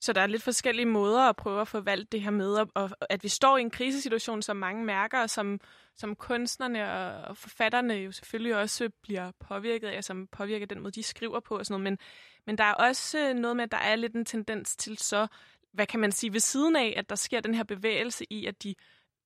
[0.00, 3.22] Så der er lidt forskellige måder at prøve at forvalte det her med, og at
[3.22, 5.60] vi står i en krisesituation, som mange mærker, og som,
[5.96, 6.92] som kunstnerne
[7.26, 11.58] og forfatterne jo selvfølgelig også bliver påvirket af, som påvirker den måde, de skriver på
[11.58, 11.92] og sådan noget.
[11.92, 11.98] Men,
[12.46, 15.26] men der er også noget med, at der er lidt en tendens til så,
[15.74, 18.62] hvad kan man sige, ved siden af, at der sker den her bevægelse i, at
[18.62, 18.74] de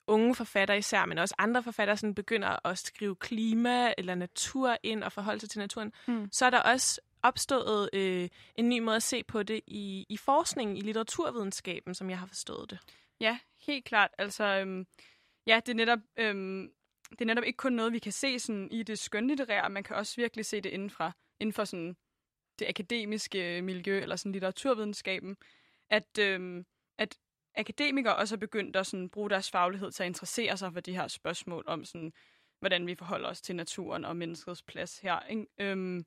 [0.07, 5.05] unge forfattere især, men også andre forfattere sådan begynder at skrive klima eller natur ind
[5.05, 6.29] og forholde sig til naturen, mm.
[6.33, 10.17] så er der også opstået øh, en ny måde at se på det i, i
[10.17, 12.79] forskningen, i litteraturvidenskaben, som jeg har forstået det.
[13.21, 14.11] Ja, helt klart.
[14.19, 14.87] Altså, øhm,
[15.47, 16.71] ja, det er, netop, øhm,
[17.11, 19.97] det er netop ikke kun noget, vi kan se sådan, i det skønlitterære, man kan
[19.97, 21.97] også virkelig se det inden, fra, inden for sådan,
[22.59, 25.37] det akademiske miljø, eller sådan litteraturvidenskaben,
[25.91, 26.67] at, øhm,
[26.99, 27.19] at
[27.55, 30.95] akademikere også er begyndt at sådan, bruge deres faglighed til at interessere sig for de
[30.97, 32.13] her spørgsmål om, sådan,
[32.61, 35.21] hvordan vi forholder os til naturen og menneskets plads her.
[35.21, 35.47] Ikke?
[35.59, 36.05] Øhm,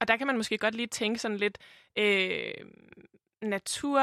[0.00, 1.58] og der kan man måske godt lige tænke sådan lidt,
[1.98, 2.54] øh,
[3.44, 4.00] natur,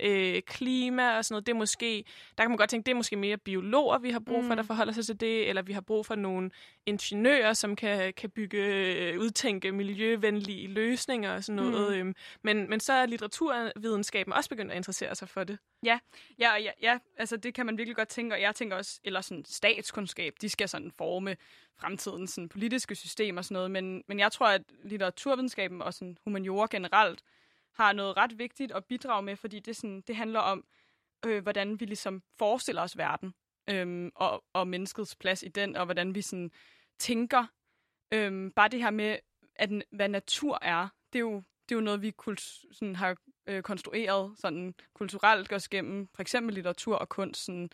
[0.00, 2.04] øh, klima og sådan noget, det er måske,
[2.38, 4.56] der kan man godt tænke, det er måske mere biologer, vi har brug for, mm.
[4.56, 6.50] der forholder sig til det, eller vi har brug for nogle
[6.86, 11.92] ingeniører, som kan, kan bygge, øh, udtænke miljøvenlige løsninger og sådan noget.
[11.92, 11.98] Mm.
[11.98, 15.58] Øhm, men, men så er litteraturvidenskaben også begyndt at interessere sig for det.
[15.84, 15.98] Ja,
[16.38, 19.20] ja, ja, ja, altså det kan man virkelig godt tænke, og jeg tænker også, eller
[19.20, 21.36] sådan statskundskab, de skal sådan forme
[21.76, 26.16] fremtidens sådan, politiske system og sådan noget, men, men jeg tror, at litteraturvidenskaben og sådan
[26.24, 27.22] humaniora generelt,
[27.74, 30.64] har noget ret vigtigt at bidrage med, fordi det, sådan, det handler om,
[31.26, 33.34] øh, hvordan vi ligesom forestiller os verden,
[33.70, 36.50] øh, og, og menneskets plads i den, og hvordan vi sådan
[36.98, 37.46] tænker.
[38.12, 39.16] Øh, bare det her med,
[39.56, 42.40] at, hvad natur er, det er jo, det er jo noget, vi kult,
[42.72, 47.70] sådan, har øh, konstrueret sådan, kulturelt også gennem for eksempel litteratur og kunst, sådan,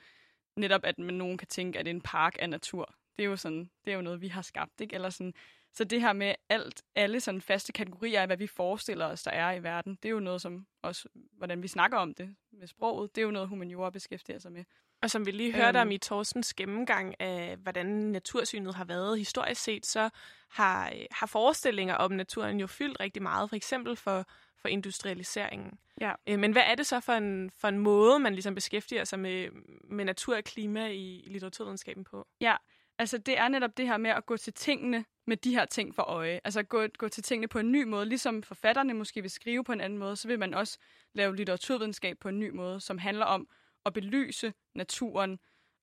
[0.57, 2.95] netop at man, nogen kan tænke, at det er en park af natur.
[3.17, 4.95] Det er jo, sådan, det er jo noget, vi har skabt, ikke?
[4.95, 5.35] Eller sådan,
[5.73, 9.31] så det her med alt, alle sådan faste kategorier af, hvad vi forestiller os, der
[9.31, 12.67] er i verden, det er jo noget, som også, hvordan vi snakker om det med
[12.67, 14.65] sproget, det er jo noget, humaniora beskæftiger sig med.
[15.03, 15.89] Og som vi lige hørte øhm.
[15.89, 20.11] om i Torsens gennemgang af, hvordan natursynet har været historisk set, så
[20.51, 24.25] har, har forestillinger om naturen jo fyldt rigtig meget, for eksempel for,
[24.57, 25.79] for industrialiseringen.
[26.01, 26.13] Ja.
[26.27, 29.19] Øh, men hvad er det så for en, for en måde, man ligesom beskæftiger sig
[29.19, 29.49] med,
[29.85, 32.27] med natur og klima i litteraturvidenskaben på?
[32.41, 32.57] Ja,
[33.01, 35.95] altså det er netop det her med at gå til tingene med de her ting
[35.95, 36.41] for øje.
[36.45, 38.07] Altså gå, gå til tingene på en ny måde.
[38.07, 40.79] Ligesom forfatterne måske vil skrive på en anden måde, så vil man også
[41.15, 43.49] lave litteraturvidenskab på en ny måde, som handler om
[43.87, 45.39] at belyse naturen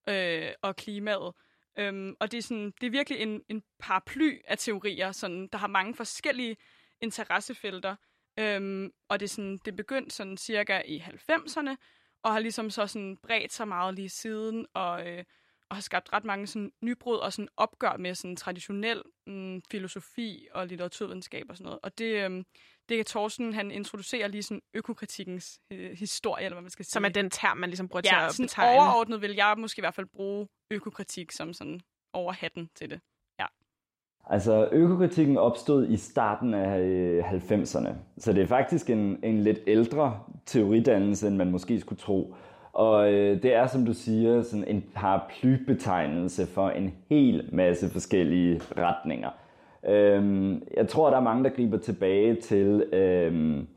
[0.09, 1.33] øh, og klimaet.
[1.79, 5.57] Øhm, og det er, sådan, det er virkelig en, en paraply af teorier, sådan, der
[5.57, 6.57] har mange forskellige
[7.01, 7.95] interessefelter.
[8.39, 11.75] Øhm, og det er, sådan, det begyndte sådan cirka i 90'erne,
[12.23, 15.23] og har ligesom så sådan bredt sig meget lige siden, og, øh,
[15.69, 20.47] og har skabt ret mange sådan, nybrud og sådan, opgør med sådan, traditionel mm, filosofi
[20.53, 21.79] og litteraturvidenskab og sådan noget.
[21.83, 22.45] Og det, øhm,
[22.89, 26.91] det er Thorsten, han introducerer lige sådan økokritikkens øh, historie, eller hvad man skal sige.
[26.91, 28.81] Som er den term, man ligesom bruger ja, til at sådan betegne.
[28.81, 31.81] overordnet vil jeg måske i hvert fald bruge økokritik som sådan
[32.13, 32.99] over hatten til det.
[33.39, 33.45] Ja.
[34.29, 39.59] Altså, økokritikken opstod i starten af øh, 90'erne, så det er faktisk en, en lidt
[39.67, 42.35] ældre teoridannelse, end man måske skulle tro.
[42.77, 48.61] Og øh, det er, som du siger, sådan en paraplybetegnelse for en hel masse forskellige
[48.77, 49.29] retninger.
[49.87, 53.67] Øhm, jeg tror, der er mange, der griber tilbage til øhm,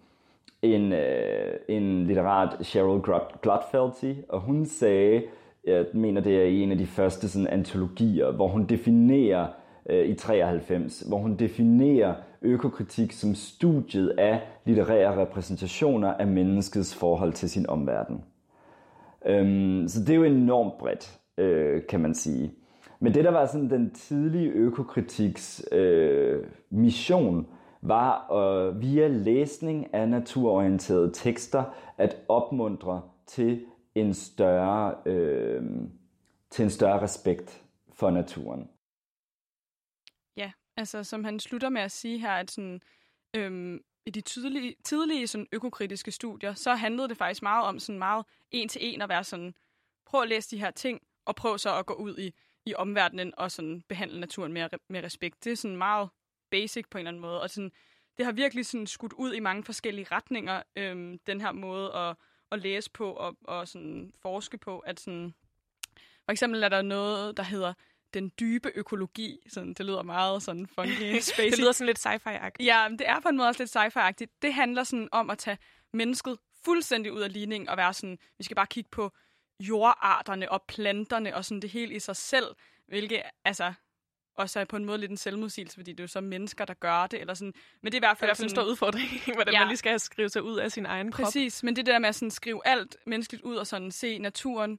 [0.63, 3.01] en, øh, en litterat, Cheryl
[3.43, 5.23] Glotfelty, og hun sagde,
[5.67, 9.47] jeg mener det er i en af de første sådan, antologier, hvor hun definerer
[9.91, 17.33] øh, i 93, hvor hun definerer økokritik som studiet af litterære repræsentationer af menneskets forhold
[17.33, 18.25] til sin omverden.
[19.27, 22.55] Øhm, så det er jo enormt bredt, øh, kan man sige.
[23.01, 27.47] Men det, der var sådan den tidlige økokritiks øh, mission,
[27.83, 31.65] var øh, via læsning af naturorienterede tekster
[31.99, 35.63] at opmuntre til en større, øh,
[36.51, 38.69] til en større respekt for naturen.
[40.37, 42.81] Ja, altså som han slutter med at sige her, at sådan,
[43.37, 47.99] øhm, i de tydelige, tidlige sådan, økokritiske studier, så handlede det faktisk meget om sådan
[47.99, 49.55] meget en til en at være sådan,
[50.07, 52.35] prøv at læse de her ting, og prøv så at gå ud i,
[52.67, 55.45] i omverdenen og sådan behandle naturen med, med respekt.
[55.45, 56.09] Det er sådan meget
[56.51, 57.73] basic på en eller anden måde, og sådan,
[58.19, 62.17] det har virkelig sådan skudt ud i mange forskellige retninger, øhm, den her måde at,
[62.53, 65.35] at læse på og, og sådan forske på, at sådan,
[66.25, 67.75] for eksempel er der noget, der hedder
[68.15, 69.39] den dybe økologi.
[69.49, 71.51] Sådan, det lyder meget sådan funky, spacey.
[71.51, 72.65] det lyder sådan lidt sci-fi-agtigt.
[72.65, 74.39] Ja, men det er på en måde også lidt sci-fi-agtigt.
[74.43, 75.59] Det handler sådan om at tage
[75.93, 79.13] mennesket fuldstændig ud af ligningen og være sådan, vi skal bare kigge på
[79.61, 82.47] jordarterne og planterne og sådan det hele i sig selv,
[82.89, 83.73] hvilket altså
[84.37, 86.75] også er på en måde lidt en selvmodsigelse, fordi det er jo så mennesker, der
[86.75, 87.21] gør det.
[87.21, 87.55] Eller sådan.
[87.83, 89.61] Men det er i hvert fald, det er sådan, en stor udfordring, hvordan ja.
[89.61, 91.25] man lige skal skrive sig ud af sin egen krop.
[91.25, 94.79] Præcis, men det der med at sådan skrive alt menneskeligt ud og sådan se naturen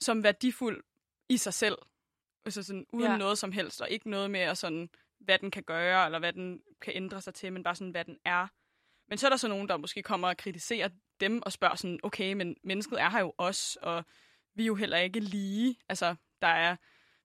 [0.00, 0.82] som værdifuld
[1.28, 1.76] i sig selv.
[2.44, 3.16] Altså sådan uden ja.
[3.16, 4.88] noget som helst, og ikke noget med at sådan,
[5.20, 8.04] hvad den kan gøre, eller hvad den kan ændre sig til, men bare sådan, hvad
[8.04, 8.46] den er.
[9.08, 10.88] Men så er der så nogen, der måske kommer og kritiserer
[11.20, 14.04] dem og spørger sådan, okay, men mennesket er her jo også, og
[14.54, 15.76] vi er jo heller ikke lige.
[15.88, 16.76] Altså, der er,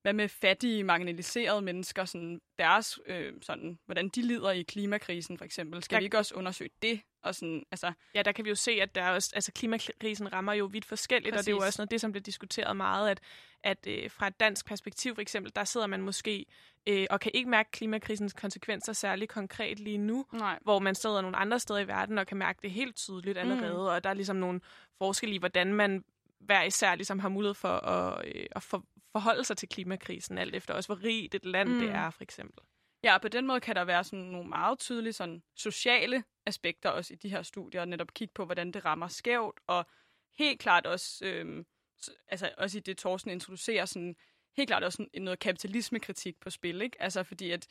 [0.07, 5.45] hvad med fattige, marginaliserede mennesker, sådan deres, øh, sådan, hvordan de lider i klimakrisen for
[5.45, 5.83] eksempel.
[5.83, 5.99] Skal der...
[5.99, 7.01] vi ikke også undersøge det?
[7.21, 7.91] Og sådan, altså...
[8.15, 10.85] Ja, der kan vi jo se, at der er også, altså, klimakrisen rammer jo vidt
[10.85, 11.41] forskelligt, Præcis.
[11.41, 13.19] og det er jo også noget det, som bliver diskuteret meget, at,
[13.63, 16.45] at øh, fra et dansk perspektiv for eksempel, der sidder man måske
[16.87, 20.59] øh, og kan ikke mærke klimakrisens konsekvenser særlig konkret lige nu, Nej.
[20.61, 23.73] hvor man sidder nogle andre steder i verden og kan mærke det helt tydeligt allerede,
[23.73, 23.79] mm.
[23.79, 24.61] og der er ligesom nogle
[24.97, 26.03] forskelle i, hvordan man
[26.39, 28.83] hver især ligesom har mulighed for at, øh, at for,
[29.17, 31.79] forholde sig til klimakrisen, alt efter også, hvor rigt et land mm.
[31.79, 32.63] det er, for eksempel.
[33.03, 36.89] Ja, og på den måde kan der være sådan nogle meget tydelige sådan, sociale aspekter
[36.89, 39.85] også i de her studier, og netop kigge på, hvordan det rammer skævt, og
[40.37, 41.65] helt klart også, øhm,
[42.27, 44.15] altså også i det, Thorsten introducerer, sådan,
[44.57, 47.01] helt klart også noget kapitalismekritik på spil, ikke?
[47.01, 47.67] Altså fordi, at,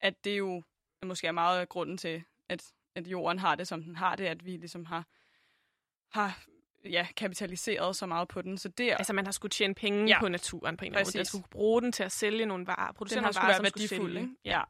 [0.00, 0.62] at det jo
[1.02, 4.26] måske er meget af grunden til, at, at jorden har det, som den har det,
[4.26, 5.06] at vi ligesom har,
[6.10, 6.44] har
[6.84, 8.58] ja, kapitaliseret så meget på den.
[8.58, 8.96] Så det er...
[8.96, 10.20] Altså man har skulle tjene penge ja.
[10.20, 11.18] på naturen på en eller anden måde.
[11.18, 14.14] Man skulle bruge den til at sælge nogle varer, producere nogle varer, som værdifuld, skulle
[14.14, 14.36] sælge.
[14.44, 14.60] Ja.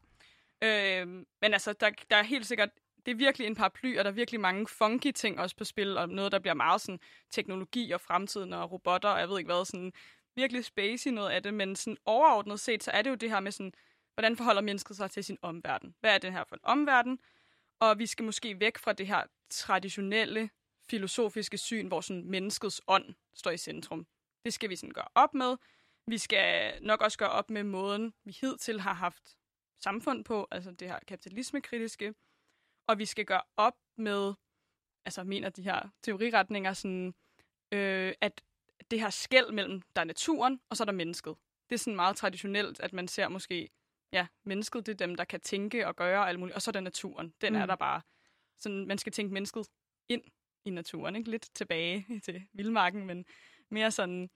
[0.61, 1.01] ja.
[1.01, 2.69] Øh, men altså, der, der er helt sikkert
[3.05, 5.97] det er virkelig en paraply, og der er virkelig mange funky ting også på spil,
[5.97, 6.99] og noget, der bliver meget sådan
[7.31, 9.93] teknologi og fremtiden og robotter, og jeg ved ikke hvad, sådan
[10.35, 13.39] virkelig spacey noget af det, men sådan overordnet set, så er det jo det her
[13.39, 13.73] med sådan,
[14.13, 15.95] hvordan forholder mennesket sig til sin omverden?
[15.99, 17.19] Hvad er det her for en omverden?
[17.79, 20.49] Og vi skal måske væk fra det her traditionelle
[20.89, 24.07] filosofiske syn, hvor sådan menneskets ånd står i centrum.
[24.45, 25.57] Det skal vi sådan gøre op med.
[26.07, 29.37] Vi skal nok også gøre op med måden, vi hidtil har haft
[29.79, 32.13] samfund på, altså det her kapitalismekritiske.
[32.87, 34.33] Og vi skal gøre op med,
[35.05, 37.13] altså mener de her teoriretninger, sådan,
[37.71, 38.41] øh, at
[38.91, 41.35] det her skæld mellem, der er naturen, og så er der mennesket.
[41.69, 43.69] Det er sådan meget traditionelt, at man ser måske,
[44.13, 46.73] ja, mennesket, det er dem, der kan tænke og gøre alt muligt, og så er
[46.73, 47.33] der naturen.
[47.41, 47.59] Den mm.
[47.59, 48.01] er der bare.
[48.57, 49.67] Sådan, man skal tænke mennesket
[50.09, 50.23] ind
[50.65, 51.29] i naturen, ikke?
[51.29, 53.25] Lidt tilbage til vildmarken, men
[53.69, 54.29] mere sådan,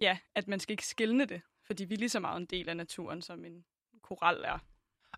[0.00, 2.68] ja, at man skal ikke skille det, fordi vi er lige så meget en del
[2.68, 3.64] af naturen, som en
[4.02, 4.58] koral er.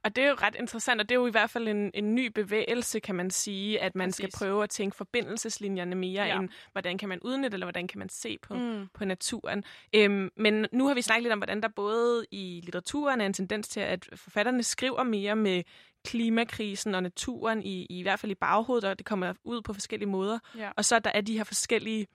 [0.05, 2.15] Og det er jo ret interessant, og det er jo i hvert fald en, en
[2.15, 4.17] ny bevægelse, kan man sige, at man Præcis.
[4.17, 6.39] skal prøve at tænke forbindelseslinjerne mere ja.
[6.39, 8.89] end, hvordan kan man udnytte, eller hvordan kan man se på, mm.
[8.95, 9.65] på naturen.
[9.95, 13.33] Øhm, men nu har vi snakket lidt om, hvordan der både i litteraturen er en
[13.33, 15.63] tendens til, at forfatterne skriver mere med
[16.05, 20.09] klimakrisen og naturen, i, i hvert fald i baghovedet, og det kommer ud på forskellige
[20.09, 20.39] måder.
[20.59, 20.71] Ja.
[20.77, 22.07] Og så der er de her forskellige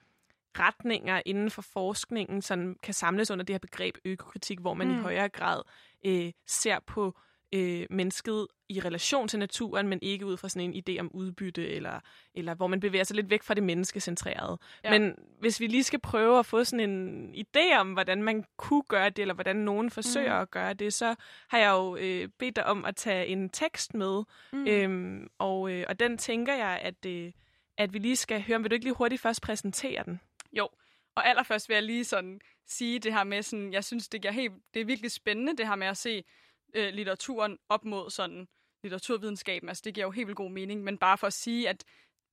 [0.58, 4.94] retninger inden for forskningen sådan kan samles under det her begreb økokritik, hvor man mm.
[4.94, 5.62] i højere grad
[6.06, 7.16] øh, ser på
[7.54, 11.68] øh, mennesket i relation til naturen, men ikke ud fra sådan en idé om udbytte,
[11.68, 12.00] eller,
[12.34, 14.58] eller hvor man bevæger sig lidt væk fra det menneskecentrerede.
[14.84, 14.98] Ja.
[14.98, 18.82] Men hvis vi lige skal prøve at få sådan en idé om, hvordan man kunne
[18.82, 20.42] gøre det, eller hvordan nogen forsøger Mm.
[20.42, 21.14] at gøre det, så
[21.48, 24.66] har jeg jo øh, bedt dig om at tage en tekst med, Mm.
[24.66, 27.32] øhm, og, øh, og den tænker jeg, at, øh,
[27.78, 28.60] at vi lige skal høre.
[28.60, 30.20] Vil du ikke lige hurtigt først præsentere den?
[30.52, 30.68] Jo,
[31.14, 34.32] og allerførst vil jeg lige sådan sige det her med, sådan, jeg synes, det, giver
[34.32, 36.24] helt, det er virkelig spændende, det her med at se
[36.74, 38.48] øh, litteraturen op mod sådan
[38.82, 39.68] litteraturvidenskaben.
[39.68, 41.84] Altså, det giver jo helt vildt god mening, men bare for at sige, at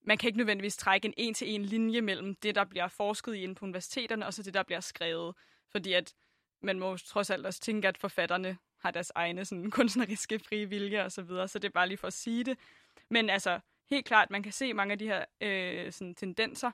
[0.02, 3.56] man kan ikke nødvendigvis trække en en-til-en linje mellem det, der bliver forsket i inde
[3.56, 5.36] på universiteterne, og så det, der bliver skrevet.
[5.71, 6.13] Fordi at
[6.62, 11.04] man må trods alt også tænke, at forfatterne har deres egne sådan, kunstneriske frie vilje
[11.04, 12.58] og så videre, så det er bare lige for at sige det.
[13.10, 16.71] Men altså, helt klart, man kan se mange af de her øh, sådan, tendenser,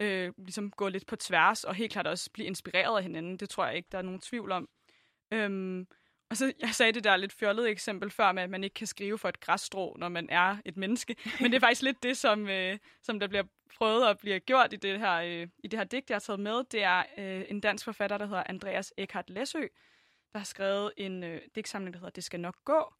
[0.00, 3.36] øh, ligesom gå lidt på tværs, og helt klart også blive inspireret af hinanden.
[3.36, 4.68] Det tror jeg ikke, der er nogen tvivl om.
[5.32, 5.86] Øhm,
[6.30, 8.86] og så, jeg sagde det der lidt fjollede eksempel før med, at man ikke kan
[8.86, 11.16] skrive for et græsstrå, når man er et menneske.
[11.40, 13.44] Men det er faktisk lidt det, som, øh, som der bliver
[13.76, 16.40] prøvet at blive gjort i det her, øh, i det her digt, jeg har taget
[16.40, 16.64] med.
[16.64, 19.60] Det er øh, en dansk forfatter, der hedder Andreas Eckhart Læsø,
[20.32, 22.94] der har skrevet en øh, digtsamling, der hedder Det skal nok gå,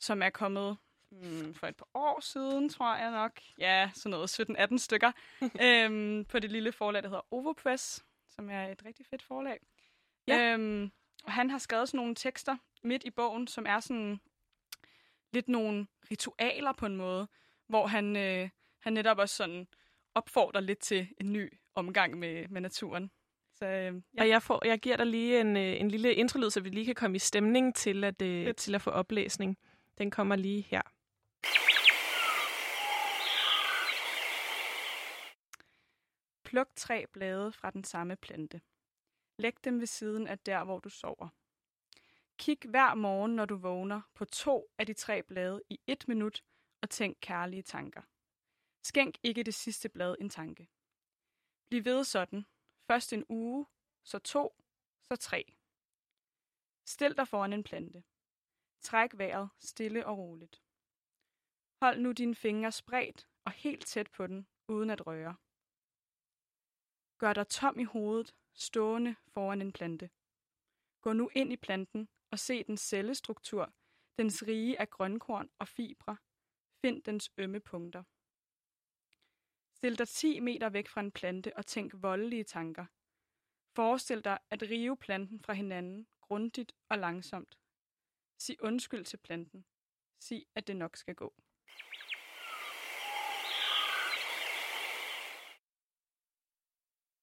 [0.00, 0.76] som er kommet
[1.10, 3.40] hmm, for et par år siden, tror jeg nok.
[3.58, 5.12] Ja, sådan noget 17-18 stykker.
[5.64, 9.58] øhm, på det lille forlag, der hedder Ovopress, som er et rigtig fedt forlag.
[10.26, 10.52] Ja.
[10.52, 10.90] Øhm,
[11.24, 14.20] og han har skrevet sådan nogle tekster midt i bogen, som er sådan
[15.32, 17.28] lidt nogle ritualer på en måde,
[17.66, 19.68] hvor han, øh, han netop også sådan
[20.14, 23.10] opfordrer lidt til en ny omgang med, med naturen.
[23.54, 24.22] Så, øh, Ja.
[24.22, 26.86] Og jeg, får, jeg giver dig lige en, øh, en lille introlyd, så vi lige
[26.86, 29.58] kan komme i stemning til at, øh, til at få oplæsning.
[29.98, 30.82] Den kommer lige her.
[36.44, 38.60] Pluk tre blade fra den samme plante.
[39.40, 41.28] Læg dem ved siden af der, hvor du sover.
[42.38, 46.44] Kig hver morgen, når du vågner, på to af de tre blade i et minut
[46.82, 48.02] og tænk kærlige tanker.
[48.82, 50.68] Skænk ikke det sidste blad en tanke.
[51.68, 52.46] Bliv ved sådan.
[52.86, 53.66] Først en uge,
[54.04, 54.64] så to,
[55.02, 55.54] så tre.
[56.86, 58.04] Stil dig foran en plante.
[58.80, 60.62] Træk vejret stille og roligt.
[61.82, 65.36] Hold nu dine fingre spredt og helt tæt på den, uden at røre.
[67.18, 70.10] Gør dig tom i hovedet, stående foran en plante.
[71.00, 73.72] Gå nu ind i planten og se dens cellestruktur,
[74.18, 76.16] dens rige af grønkorn og fibre.
[76.80, 78.02] Find dens ømme punkter.
[79.76, 82.86] Stil dig 10 meter væk fra en plante og tænk voldelige tanker.
[83.76, 87.58] Forestil dig at rive planten fra hinanden, grundigt og langsomt.
[88.38, 89.64] Sig undskyld til planten.
[90.20, 91.34] Sig, at det nok skal gå.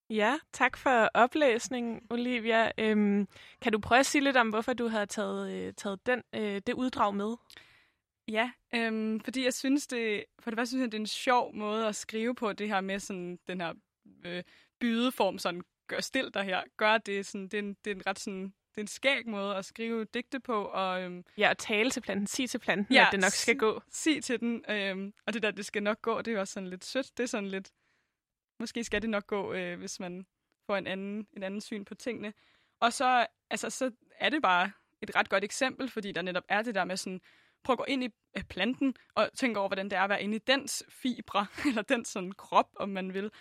[0.09, 2.71] Ja, tak for oplæsningen, Olivia.
[2.77, 3.27] Øhm,
[3.61, 6.61] kan du prøve at sige lidt om, hvorfor du havde taget, øh, taget den, øh,
[6.67, 7.35] det uddrag med?
[8.27, 11.55] Ja, øhm, fordi jeg synes det, for det første synes jeg, det er en sjov
[11.55, 13.73] måde at skrive på det her med sådan den her
[14.25, 14.43] øh,
[14.79, 18.07] bydeform, sådan gør stil dig her, gør det, sådan, det, er en, det er en
[18.07, 21.57] ret sådan, det er en skæg måde at skrive digte på, og øhm, Ja, og
[21.57, 23.81] tale til planten, sig til planten, Ja, at det nok skal sig- gå.
[23.91, 26.53] sig til den, øhm, og det der, det skal nok gå, det er jo også
[26.53, 27.69] sådan lidt sødt, det er sådan lidt,
[28.59, 30.25] måske skal det nok gå, øh, hvis man
[30.65, 32.33] får en anden, en anden syn på tingene.
[32.79, 36.61] Og så, altså, så er det bare et ret godt eksempel, fordi der netop er
[36.61, 37.21] det der med sådan,
[37.63, 40.23] prøv at gå ind i øh, planten og tænke over, hvordan det er at være
[40.23, 43.31] inde i dens fibre, eller den sådan krop, om man vil.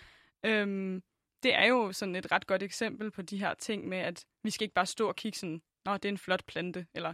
[0.43, 1.03] Øhm,
[1.43, 4.49] det er jo sådan et ret godt eksempel på de her ting med, at vi
[4.49, 7.13] skal ikke bare stå og kigge sådan, nå, det er en flot plante, eller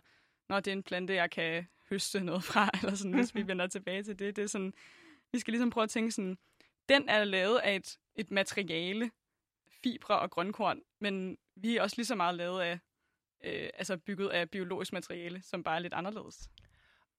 [0.49, 3.67] nå, det er en plante, jeg kan høste noget fra, eller sådan, hvis vi vender
[3.67, 4.35] tilbage til det.
[4.35, 4.73] Det er sådan,
[5.31, 6.37] vi skal ligesom prøve at tænke sådan,
[6.89, 9.11] den er lavet af et, et materiale,
[9.83, 12.79] fibre og grønkorn, men vi er også lige så meget lavet af,
[13.43, 16.49] øh, altså bygget af biologisk materiale, som bare er lidt anderledes.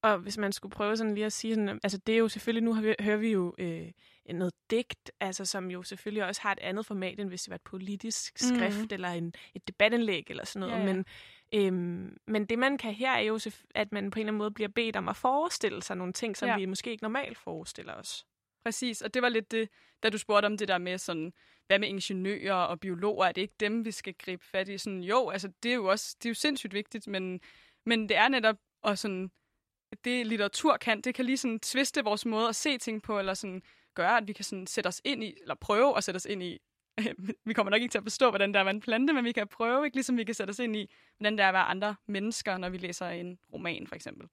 [0.02, 2.62] Og hvis man skulle prøve sådan lige at sige sådan, altså det er jo selvfølgelig,
[2.64, 3.92] nu har vi, hører vi jo øh,
[4.34, 7.54] noget digt, altså som jo selvfølgelig også har et andet format, end hvis det var
[7.54, 8.82] et politisk skrift, Mhm.
[8.82, 8.88] mm.
[8.90, 10.82] eller en, et debatindlæg, eller sådan noget.
[10.84, 10.94] Ja, ja.
[10.94, 11.04] Men,
[11.54, 13.38] øhm, men det man kan her, er jo,
[13.74, 16.36] at man på en eller anden måde bliver bedt om at forestille sig nogle ting,
[16.36, 16.56] som ja.
[16.56, 18.26] vi måske ikke normalt forestiller os.
[18.64, 19.68] Præcis, og det var lidt det,
[20.02, 21.32] da du spurgte om det der med sådan,
[21.66, 24.78] hvad med ingeniører og biologer, er det ikke dem, vi skal gribe fat i?
[24.78, 27.40] Sådan, jo, altså det er jo også, det er jo sindssygt vigtigt, men,
[27.86, 29.30] men det er netop, og sådan,
[30.04, 33.34] det litteratur kan, det kan lige sådan tviste vores måde at se ting på, eller
[33.34, 33.62] sådan
[33.94, 36.42] gøre, at vi kan sådan sætte os ind i, eller prøve at sætte os ind
[36.42, 36.58] i,
[37.46, 39.24] vi kommer nok ikke til at forstå, hvordan det er at være en plante, men
[39.24, 41.54] vi kan prøve, ikke ligesom vi kan sætte os ind i, hvordan det er at
[41.54, 44.28] være andre mennesker, når vi læser en roman, for eksempel.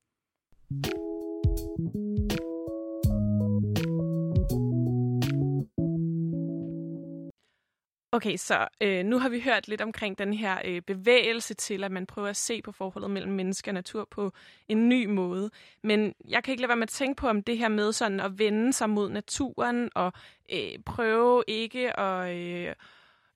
[8.13, 11.91] Okay, så øh, nu har vi hørt lidt omkring den her øh, bevægelse til, at
[11.91, 14.31] man prøver at se på forholdet mellem menneske og natur på
[14.67, 15.49] en ny måde.
[15.83, 18.19] Men jeg kan ikke lade være med at tænke på, om det her med sådan
[18.19, 20.13] at vende sig mod naturen og
[20.53, 22.37] øh, prøve ikke at...
[22.37, 22.75] Øh,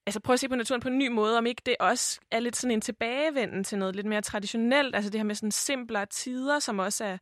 [0.06, 2.40] altså prøve at se på naturen på en ny måde, om ikke det også er
[2.40, 6.06] lidt sådan en tilbagevenden til noget lidt mere traditionelt, altså det her med sådan simplere
[6.06, 7.18] tider, som også er,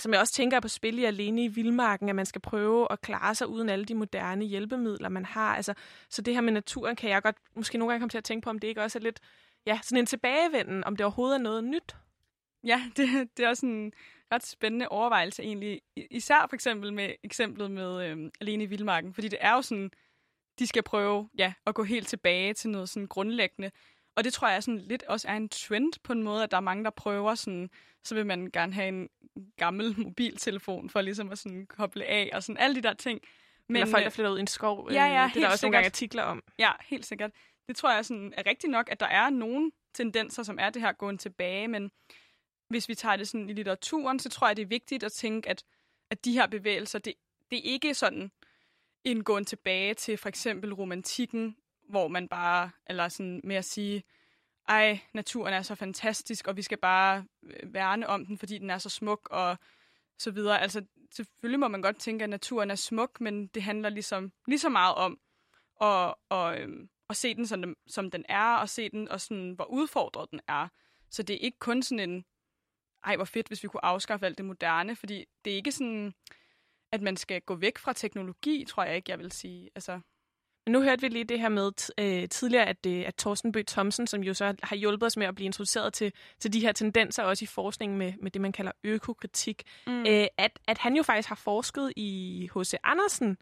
[0.00, 2.92] som jeg også tænker er på spil i Alene i Vildmarken, at man skal prøve
[2.92, 5.56] at klare sig uden alle de moderne hjælpemidler, man har.
[5.56, 5.74] Altså,
[6.08, 8.44] så det her med naturen kan jeg godt måske nogle gange komme til at tænke
[8.44, 9.20] på, om det ikke også er lidt
[9.66, 11.96] ja, sådan en tilbagevenden, om det overhovedet er noget nyt.
[12.64, 13.92] Ja, det, det er også en
[14.32, 15.80] ret spændende overvejelse egentlig.
[16.10, 19.90] Især for eksempel med eksemplet med øhm, Alene i Vildmarken, fordi det er jo sådan,
[20.58, 23.70] de skal prøve ja, at gå helt tilbage til noget sådan grundlæggende.
[24.20, 26.56] Og det tror jeg sådan lidt også er en trend på en måde, at der
[26.56, 27.70] er mange, der prøver sådan,
[28.04, 29.08] så vil man gerne have en
[29.56, 33.20] gammel mobiltelefon for ligesom at sådan koble af og sådan alle de der ting.
[33.68, 34.92] Men, Eller folk, der flytter ud i en skov.
[34.92, 35.62] Ja, ja, det er der også sikkert.
[35.62, 36.42] nogle gange artikler om.
[36.58, 37.30] Ja, helt sikkert.
[37.68, 40.82] Det tror jeg sådan er rigtigt nok, at der er nogle tendenser, som er det
[40.82, 41.90] her gående tilbage, men
[42.68, 45.48] hvis vi tager det sådan i litteraturen, så tror jeg, det er vigtigt at tænke,
[45.48, 45.64] at,
[46.10, 47.14] at de her bevægelser, det,
[47.50, 48.30] det er ikke sådan
[49.04, 51.56] en gåen tilbage til for eksempel romantikken,
[51.90, 54.02] hvor man bare, eller sådan med at sige,
[54.68, 58.70] ej, naturen er så fantastisk, og vi skal bare øh, værne om den, fordi den
[58.70, 59.58] er så smuk, og
[60.18, 60.60] så videre.
[60.60, 64.58] Altså, selvfølgelig må man godt tænke, at naturen er smuk, men det handler ligesom lige
[64.58, 65.20] så meget om
[65.80, 69.20] at, og, øhm, at se den, som den, som den er, og se den, og
[69.20, 70.68] sådan, hvor udfordret den er.
[71.10, 72.24] Så det er ikke kun sådan en,
[73.04, 76.14] ej, hvor fedt, hvis vi kunne afskaffe alt det moderne, fordi det er ikke sådan,
[76.92, 79.70] at man skal gå væk fra teknologi, tror jeg ikke, jeg vil sige.
[79.74, 80.00] Altså,
[80.66, 84.06] nu hørte vi lige det her med øh, tidligere, at, øh, at Thorsten Bøgh Thomsen,
[84.06, 87.22] som jo så har hjulpet os med at blive introduceret til, til de her tendenser,
[87.22, 90.06] også i forskningen med, med det, man kalder økokritik, mm.
[90.06, 92.74] øh, at, at han jo faktisk har forsket i H.C.
[92.84, 93.36] Andersen,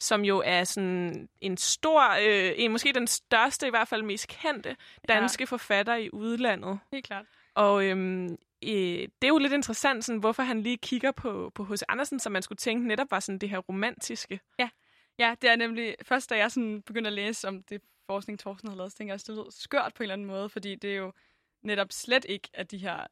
[0.00, 4.28] som jo er sådan en stor, øh, en, måske den største, i hvert fald mest
[4.28, 4.76] kendte
[5.08, 5.44] danske ja.
[5.44, 6.78] forfatter i udlandet.
[6.92, 7.26] Helt klart.
[7.54, 8.24] Og øhm,
[8.62, 11.82] øh, det er jo lidt interessant, sådan, hvorfor han lige kigger på, på H.C.
[11.88, 14.40] Andersen, som man skulle tænke netop var sådan det her romantiske.
[14.58, 14.68] Ja,
[15.18, 15.96] Ja, det er nemlig...
[16.02, 19.10] Først da jeg sådan begyndte at læse om det forskning, Thorsten har lavet, så tænkte
[19.10, 21.12] jeg også, det lød skørt på en eller anden måde, fordi det er jo
[21.62, 23.06] netop slet ikke af de her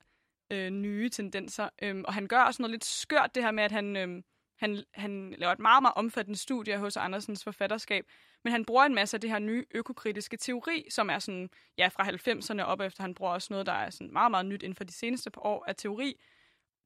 [0.50, 1.68] øh, nye tendenser.
[1.82, 4.24] Øhm, og han gør også noget lidt skørt, det her med, at han, øhm,
[4.58, 8.06] han, han laver et meget, meget omfattende studie hos Andersens forfatterskab,
[8.44, 11.88] men han bruger en masse af det her nye økokritiske teori, som er sådan, ja,
[11.88, 13.02] fra 90'erne op efter.
[13.02, 15.46] Han bruger også noget, der er sådan meget, meget nyt inden for de seneste par
[15.46, 16.20] år af teori,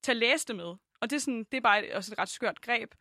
[0.02, 0.74] til at læse det med.
[1.00, 2.94] Og det er, sådan, det er bare også et ret skørt greb.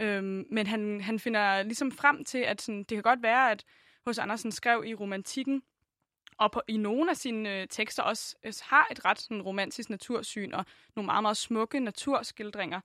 [0.00, 3.64] Øhm, men han, han finder ligesom frem til, at sådan, det kan godt være, at
[4.04, 5.62] hos Andersen skrev i romantikken,
[6.38, 9.90] og på, i nogle af sine øh, tekster også øh, har et ret sådan, romantisk
[9.90, 10.64] natursyn og
[10.96, 12.80] nogle meget, meget smukke naturskildringer.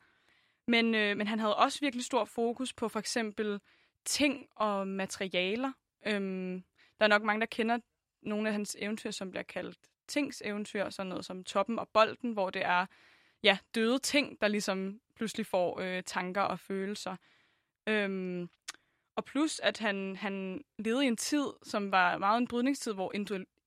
[0.68, 3.60] Men, øh, men han havde også virkelig stor fokus på for eksempel
[4.06, 5.72] ting og materialer.
[6.08, 6.64] Øhm,
[7.00, 7.80] der er nok mange, der kender
[8.22, 12.50] nogle af hans eventyr, som bliver kaldt tingseventyr, sådan noget som Toppen og Bolden, hvor
[12.50, 12.86] det er
[13.46, 17.16] ja, døde ting, der ligesom pludselig får øh, tanker og følelser.
[17.88, 18.50] Øhm,
[19.16, 23.14] og plus, at han, han levede i en tid, som var meget en brydningstid, hvor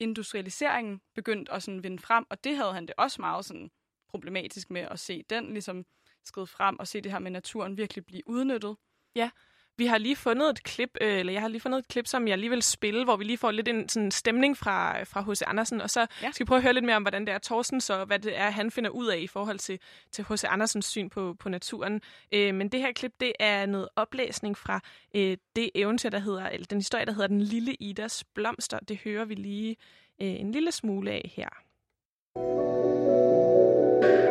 [0.00, 3.70] industrialiseringen begyndte at sådan vinde frem, og det havde han det også meget sådan
[4.08, 5.86] problematisk med at se den ligesom
[6.24, 8.76] skride frem, og se det her med naturen virkelig blive udnyttet.
[9.14, 9.30] Ja,
[9.78, 12.28] vi har lige fundet et klip, øh, eller jeg har lige fundet et klip, som
[12.28, 15.42] jeg lige vil spille, hvor vi lige får lidt en sådan stemning fra, fra H.C.
[15.46, 16.06] Andersen, og så ja.
[16.32, 18.38] skal vi prøve at høre lidt mere om, hvordan det er Thorsten, så hvad det
[18.38, 19.78] er, han finder ud af i forhold til,
[20.12, 20.44] til H.C.
[20.44, 22.00] Andersens syn på, på naturen.
[22.32, 24.80] Øh, men det her klip, det er noget oplæsning fra
[25.14, 28.78] øh, det eventyr, der hedder, eller den historie, der hedder Den lille Idas blomster.
[28.88, 29.76] Det hører vi lige
[30.22, 31.48] øh, en lille smule af her.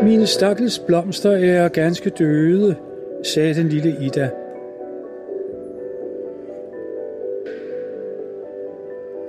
[0.04, 2.76] Mine stakkels blomster er ganske døde,
[3.24, 4.32] sagde den lille Ida.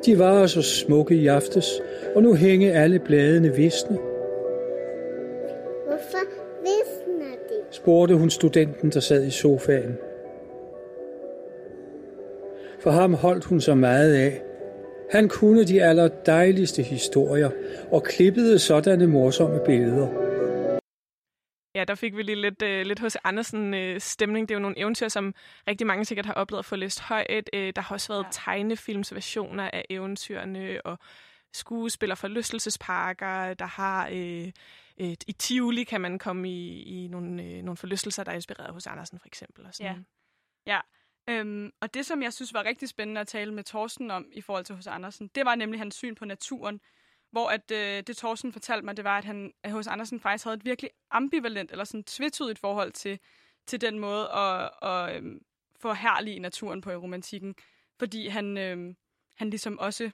[0.09, 1.81] De var så smukke i aftes,
[2.15, 3.99] og nu hænge alle bladene visne.
[5.87, 6.25] Hvorfor
[6.61, 7.55] visner de?
[7.71, 9.97] spurgte hun studenten, der sad i sofaen.
[12.79, 14.43] For ham holdt hun så meget af.
[15.11, 17.51] Han kunne de allerdejligste historier
[17.91, 20.28] og klippede sådanne morsomme billeder.
[21.79, 24.49] Ja, der fik vi lige lidt, øh, lidt hos Andersen øh, stemning.
[24.49, 25.35] Det er jo nogle eventyr, som
[25.69, 27.51] rigtig mange sikkert har oplevet at få læst højt.
[27.53, 28.29] Øh, der har også været ja.
[28.33, 30.99] tegnefilmsversioner af eventyrene, og
[31.53, 34.09] skuespiller forlystelsesparker, der har...
[34.13, 34.53] Øh,
[34.97, 38.73] et, I Tivoli kan man komme i, i nogle, øh, nogle forlystelser, der er inspireret
[38.73, 39.67] hos Andersen, for eksempel.
[39.67, 40.07] Og sådan.
[40.67, 40.81] Ja, ja.
[41.29, 44.41] Øhm, og det, som jeg synes var rigtig spændende at tale med Thorsten om i
[44.41, 46.81] forhold til hos Andersen, det var nemlig hans syn på naturen.
[47.31, 50.45] Hvor at, øh, det Thorsten fortalte mig, det var, at han at hos Andersen faktisk
[50.45, 53.19] havde et virkelig ambivalent, eller sådan tvetydigt forhold til,
[53.67, 55.41] til den måde at, at øh,
[55.81, 57.55] få herlig naturen på i romantikken.
[57.99, 58.95] Fordi han, øh,
[59.37, 60.11] han ligesom også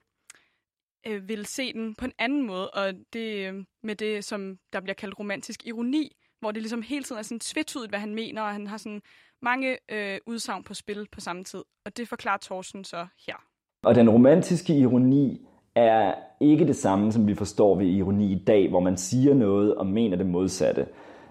[1.06, 4.80] øh, ville se den på en anden måde, og det øh, med det, som der
[4.80, 8.42] bliver kaldt romantisk ironi, hvor det ligesom hele tiden er sådan tvetydigt, hvad han mener,
[8.42, 9.02] og han har sådan
[9.42, 11.62] mange øh, udsagn på spil på samme tid.
[11.84, 13.36] Og det forklarer Thorsten så her.
[13.82, 18.70] Og den romantiske ironi er ikke det samme, som vi forstår ved ironi i dag,
[18.70, 20.86] hvor man siger noget og mener det modsatte.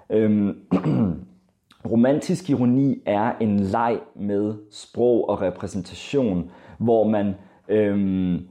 [0.10, 0.58] Øhm,
[1.92, 7.36] romantisk ironi er en leg med sprog og repræsentation, hvor man
[7.70, 8.48] øhm,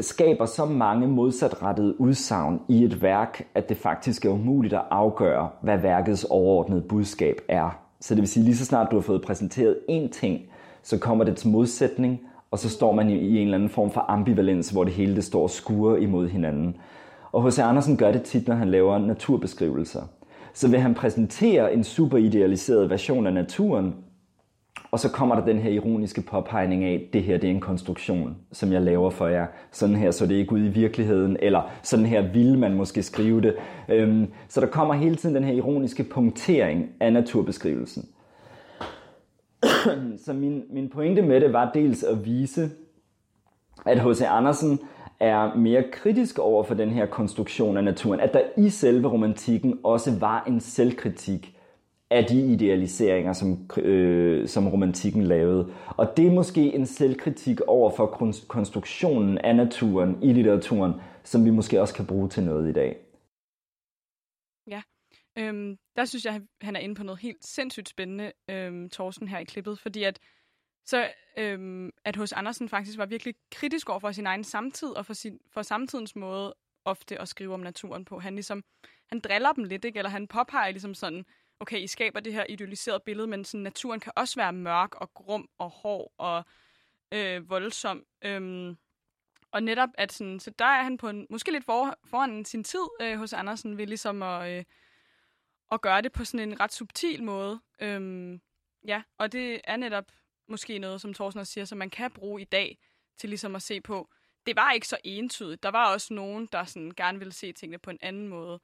[0.00, 5.48] skaber så mange modsatrettede udsagn i et værk, at det faktisk er umuligt at afgøre,
[5.62, 7.78] hvad værkets overordnede budskab er.
[8.00, 10.40] Så det vil sige, lige så snart du har fået præsenteret én ting,
[10.82, 12.20] så kommer det til modsætning,
[12.50, 15.24] og så står man i en eller anden form for ambivalens, hvor det hele det
[15.24, 16.76] står og imod hinanden.
[17.32, 17.58] Og H.C.
[17.58, 20.02] Andersen gør det tit, når han laver naturbeskrivelser.
[20.54, 23.94] Så vil han præsentere en super idealiseret version af naturen,
[24.90, 28.36] og så kommer der den her ironiske påpegning af, det her det er en konstruktion,
[28.52, 29.46] som jeg laver for jer.
[29.72, 33.40] Sådan her så det ikke ud i virkeligheden, eller sådan her ville man måske skrive
[33.40, 33.54] det.
[33.88, 38.08] Øhm, så der kommer hele tiden den her ironiske punktering af naturbeskrivelsen.
[40.24, 42.70] så min, min pointe med det var dels at vise,
[43.86, 44.22] at H.C.
[44.22, 44.80] Andersen
[45.20, 48.20] er mere kritisk over for den her konstruktion af naturen.
[48.20, 51.54] At der i selve romantikken også var en selvkritik
[52.10, 55.66] af de idealiseringer, som, øh, som romantikken lavede.
[55.86, 58.06] Og det er måske en selvkritik over for
[58.48, 60.92] konstruktionen af naturen i litteraturen,
[61.24, 62.96] som vi måske også kan bruge til noget i dag.
[65.38, 69.38] Øhm, der synes jeg, han er inde på noget helt sindssygt spændende, øhm, Thorsten, her
[69.38, 70.18] i klippet, fordi at
[70.84, 75.06] så øhm, at hos Andersen faktisk var virkelig kritisk over for sin egen samtid og
[75.06, 78.18] for, sin, for samtidens måde ofte at skrive om naturen på.
[78.18, 78.64] Han ligesom,
[79.08, 79.98] han driller dem lidt, ikke?
[79.98, 81.24] eller han påpeger ligesom sådan,
[81.60, 85.14] okay, I skaber det her idealiserede billede, men sådan, naturen kan også være mørk og
[85.14, 86.44] grum og hård og
[87.12, 88.04] øh, voldsom.
[88.24, 88.76] Øhm,
[89.50, 92.64] og netop, at sådan, så der er han på en, måske lidt for, foran sin
[92.64, 94.64] tid øh, hos Andersen ved ligesom at, øh,
[95.72, 97.60] at gøre det på sådan en ret subtil måde.
[97.80, 98.40] Øhm,
[98.86, 100.12] ja, og det er netop
[100.48, 102.78] måske noget, som Thorsten også siger, som man kan bruge i dag
[103.18, 104.08] til ligesom at se på,
[104.46, 105.62] det var ikke så entydigt.
[105.62, 108.60] Der var også nogen, der sådan gerne ville se tingene på en anden måde.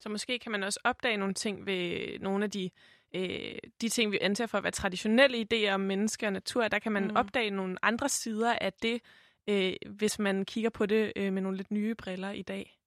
[0.00, 2.70] Så måske kan man også opdage nogle ting ved nogle af de,
[3.14, 6.68] øh, de ting, vi antager for at være traditionelle idéer om mennesker og natur.
[6.68, 7.16] Der kan man mm.
[7.16, 9.02] opdage nogle andre sider af det,
[9.48, 12.78] øh, hvis man kigger på det øh, med nogle lidt nye briller i dag.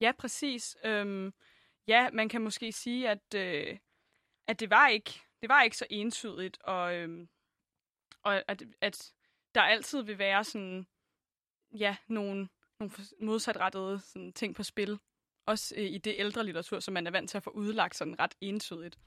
[0.00, 0.76] Ja, præcis.
[0.84, 1.32] Øhm,
[1.88, 3.78] ja, man kan måske sige, at, øh,
[4.46, 7.26] at det var ikke det var ikke så entydigt, og, øh,
[8.22, 9.12] og at, at
[9.54, 10.86] der altid vil være sådan,
[11.72, 12.48] ja, nogle,
[12.80, 14.98] nogle modsatrettede sådan, ting på spil.
[15.46, 18.20] Også øh, i det ældre litteratur, som man er vant til at få udlagt sådan
[18.20, 18.98] ret entydigt.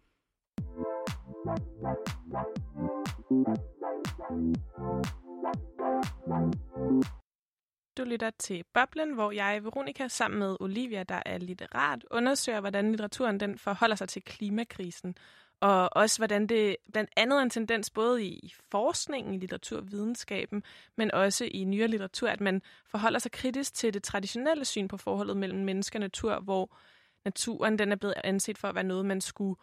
[7.97, 12.91] Du lytter til Boblen, hvor jeg, Veronika, sammen med Olivia, der er litterat, undersøger, hvordan
[12.91, 15.15] litteraturen den forholder sig til klimakrisen.
[15.59, 20.63] Og også hvordan det blandt andet er en tendens både i forskningen, i litteraturvidenskaben,
[20.97, 24.97] men også i nyere litteratur, at man forholder sig kritisk til det traditionelle syn på
[24.97, 26.77] forholdet mellem menneske og natur, hvor
[27.25, 29.55] naturen den er blevet anset for at være noget, man skulle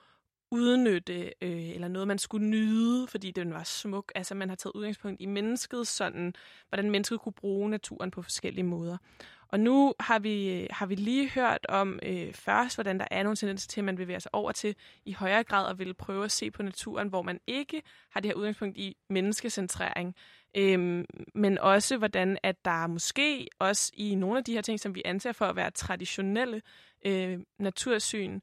[0.51, 4.13] udnytte, øh, eller noget, man skulle nyde, fordi den var smuk.
[4.15, 6.35] Altså, man har taget udgangspunkt i mennesket, sådan,
[6.69, 8.97] hvordan mennesket kunne bruge naturen på forskellige måder.
[9.49, 13.23] Og nu har vi, øh, har vi lige hørt om øh, først, hvordan der er
[13.23, 14.75] nogle tendenser til, at man bevæger sig over til
[15.05, 18.29] i højere grad at ville prøve at se på naturen, hvor man ikke har det
[18.29, 20.15] her udgangspunkt i menneskecentrering,
[20.57, 24.95] øhm, men også hvordan at der måske også i nogle af de her ting, som
[24.95, 26.63] vi anser for at være traditionelle
[27.07, 28.41] øh, natursyn,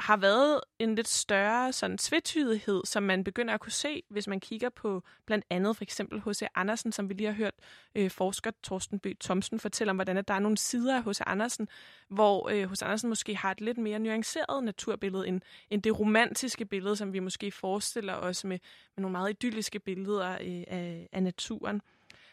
[0.00, 4.40] har været en lidt større sådan tvetydighed, som man begynder at kunne se, hvis man
[4.40, 6.42] kigger på blandt andet for eksempel H.C.
[6.54, 7.54] Andersen, som vi lige har hørt
[7.94, 11.20] øh, forsker Torsten Bø Thomsen fortælle om, hvordan at der er nogle sider af H.C.
[11.26, 11.68] Andersen,
[12.08, 12.82] hvor øh, H.C.
[12.82, 15.40] Andersen måske har et lidt mere nuanceret naturbillede end,
[15.70, 18.58] end det romantiske billede, som vi måske forestiller os med,
[18.96, 21.82] med nogle meget idylliske billeder øh, af, af naturen.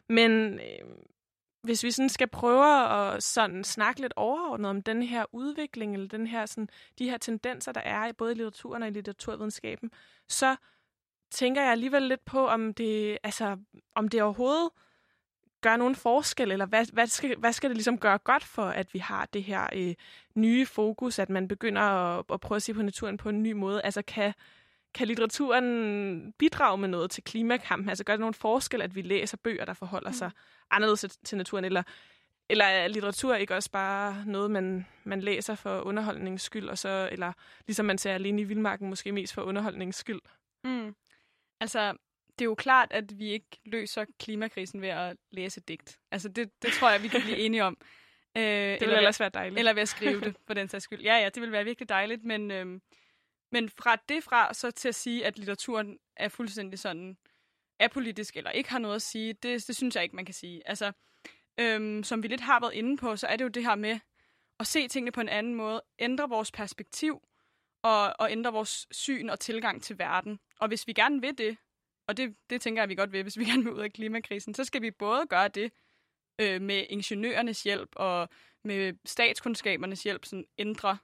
[0.09, 0.87] Men øh,
[1.65, 6.07] hvis vi sådan skal prøve at sådan snakke lidt overordnet om den her udvikling, eller
[6.07, 9.91] den her, sådan, de her tendenser, der er i både i litteraturen og i litteraturvidenskaben,
[10.29, 10.55] så
[11.31, 13.57] tænker jeg alligevel lidt på, om det, altså,
[13.95, 14.69] om det overhovedet
[15.61, 18.93] gør nogen forskel, eller hvad, hvad, skal, hvad skal det ligesom gøre godt for, at
[18.93, 19.95] vi har det her øh,
[20.35, 23.51] nye fokus, at man begynder at, at prøve at se på naturen på en ny
[23.51, 23.81] måde?
[23.81, 24.33] Altså kan,
[24.95, 27.89] kan litteraturen bidrage med noget til klimakampen?
[27.89, 30.67] Altså gør det nogen forskel, at vi læser bøger, der forholder sig mm.
[30.71, 31.83] anderledes til naturen, eller,
[32.49, 37.09] eller er litteratur ikke også bare noget, man, man læser for underholdningens skyld, og så,
[37.11, 37.33] eller
[37.67, 40.21] ligesom man ser alene i Vildmarken, måske mest for underholdningens skyld?
[40.63, 40.95] Mm.
[41.59, 41.91] Altså,
[42.39, 45.99] det er jo klart, at vi ikke løser klimakrisen ved at læse digt.
[46.11, 47.77] Altså, det, det tror jeg, vi kan blive enige om.
[48.37, 49.59] Øh, det ville ellers være dejligt.
[49.59, 51.01] Eller ved at skrive det, for den sags skyld.
[51.01, 52.81] Ja, ja, det vil være virkelig dejligt, men, øhm,
[53.51, 57.17] men fra det fra, så til at sige, at litteraturen er fuldstændig sådan
[57.79, 60.67] apolitisk, eller ikke har noget at sige, det, det synes jeg ikke, man kan sige.
[60.67, 60.91] Altså,
[61.59, 63.99] øhm, som vi lidt har været inde på, så er det jo det her med
[64.59, 67.21] at se tingene på en anden måde, ændre vores perspektiv,
[67.83, 70.39] og, og ændre vores syn og tilgang til verden.
[70.59, 71.57] Og hvis vi gerne vil det,
[72.07, 74.53] og det, det tænker jeg, vi godt vil, hvis vi gerne vil ud af klimakrisen,
[74.53, 75.71] så skal vi både gøre det
[76.41, 78.29] øh, med ingeniørernes hjælp og
[78.63, 80.97] med statskundskabernes hjælp, sådan ændre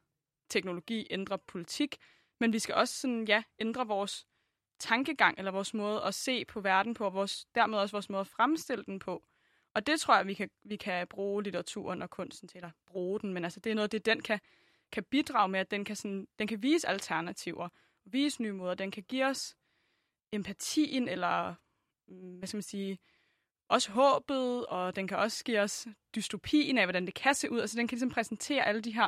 [0.50, 1.98] teknologi, ændre politik,
[2.42, 4.28] men vi skal også sådan, ja, ændre vores
[4.80, 8.20] tankegang eller vores måde at se på verden på, og vores, dermed også vores måde
[8.22, 9.24] at fremstille den på.
[9.74, 13.20] Og det tror jeg, vi kan, vi kan bruge litteraturen og kunsten til at bruge
[13.20, 14.40] den, men altså det er noget, det den kan,
[14.92, 17.70] kan bidrage med, at den kan, sådan, den kan vise alternativer,
[18.06, 19.56] vise nye måder, den kan give os
[20.32, 21.56] empatien, eller
[22.08, 23.00] mm, hvad skal man sige,
[23.68, 27.60] også håbet, og den kan også give os dystopien af, hvordan det kan se ud.
[27.60, 29.08] Altså den kan ligesom præsentere alle de her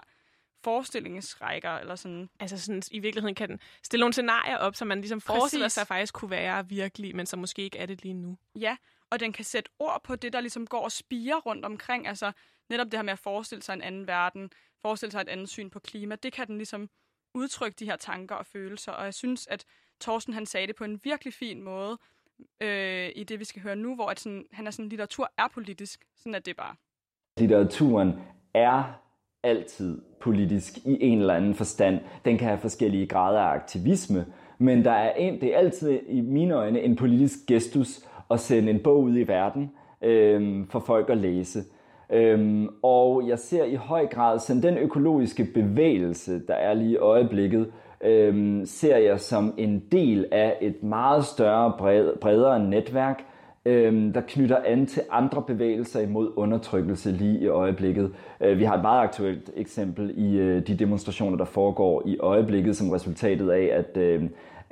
[0.64, 2.30] forestillingsrækker, eller sådan.
[2.39, 5.39] Altså sådan, i virkeligheden kan den stille nogle scenarier op, som man ligesom Præcis.
[5.39, 8.38] forestiller sig faktisk kunne være virkelig, men som måske ikke er det lige nu.
[8.55, 8.78] Ja,
[9.09, 12.07] og den kan sætte ord på det, der ligesom går og spiger rundt omkring.
[12.07, 12.32] Altså
[12.70, 14.51] netop det her med at forestille sig en anden verden,
[14.82, 16.89] forestille sig et andet syn på klima, det kan den ligesom
[17.34, 18.91] udtrykke de her tanker og følelser.
[18.91, 19.66] Og jeg synes, at
[20.01, 21.97] Thorsten han sagde det på en virkelig fin måde
[22.61, 25.47] øh, i det, vi skal høre nu, hvor at sådan, han er sådan, litteratur er
[25.47, 26.05] politisk.
[26.16, 26.76] Sådan er det bare.
[27.38, 28.20] Litteraturen
[28.53, 29.03] er
[29.43, 31.99] altid politisk i en eller anden forstand.
[32.25, 34.25] Den kan have forskellige grader af aktivisme,
[34.57, 37.99] men der er en, det er altid i mine øjne en politisk gestus
[38.31, 39.71] at sende en bog ud i verden
[40.01, 41.59] øh, for folk at læse.
[42.09, 46.97] Øhm, og jeg ser i høj grad som den økologiske bevægelse, der er lige i
[46.97, 47.71] øjeblikket,
[48.03, 53.25] øhm, ser jeg som en del af et meget større, bred, bredere netværk,
[53.66, 58.11] øhm, der knytter an til andre bevægelser imod undertrykkelse lige i øjeblikket.
[58.41, 62.76] Øh, vi har et meget aktuelt eksempel i øh, de demonstrationer, der foregår i øjeblikket,
[62.76, 64.24] som resultatet af, at, øh,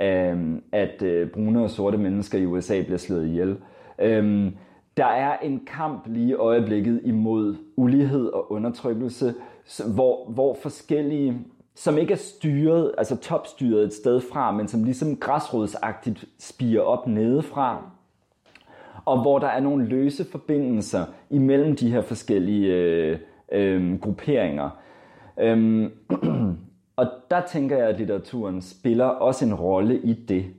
[0.02, 3.58] øh, at øh, brune og sorte mennesker i USA bliver slået ihjel.
[4.00, 4.52] Øh,
[4.98, 9.34] der er en kamp lige i øjeblikket imod ulighed og undertrykkelse,
[9.96, 11.38] hvor, hvor forskellige,
[11.76, 17.08] som ikke er styret, altså topstyret et sted fra, men som ligesom græsrodsagtigt spiger op
[17.08, 17.92] nedefra,
[19.06, 23.20] og hvor der er nogle løse forbindelser imellem de her forskellige øh,
[23.52, 24.70] øh, grupperinger.
[25.39, 25.98] Øhm,
[27.00, 30.56] og der tænker jeg, at litteraturen spiller også en rolle i det.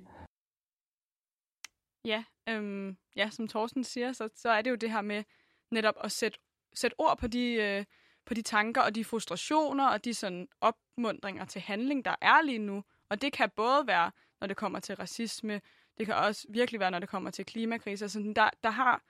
[2.05, 5.25] Ja, øhm, ja, som Thorsten siger, så, så er det jo det her med
[5.71, 6.39] netop at sætte,
[6.75, 7.85] sætte ord på de, øh,
[8.27, 12.59] på de tanker og de frustrationer og de sådan opmundringer til handling, der er lige
[12.59, 12.85] nu.
[13.11, 14.11] Og det kan både være,
[14.41, 15.61] når det kommer til racisme,
[15.99, 18.07] det kan også virkelig være, når det kommer til klimakriser.
[18.07, 19.03] Så der, der har,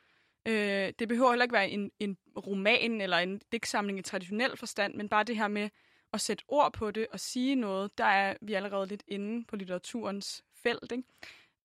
[0.48, 2.16] øh, det behøver heller ikke være en, en
[2.46, 5.70] roman eller en digtsamling i traditionel forstand, men bare det her med
[6.12, 9.56] at sætte ord på det og sige noget, der er vi allerede lidt inde på
[9.56, 10.92] litteraturens felt.
[10.92, 11.04] Ikke?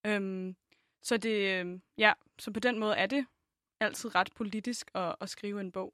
[0.06, 0.56] Øhm,
[1.04, 3.26] så det, øh, ja, så på den måde er det
[3.80, 5.94] altid ret politisk at, at skrive en bog.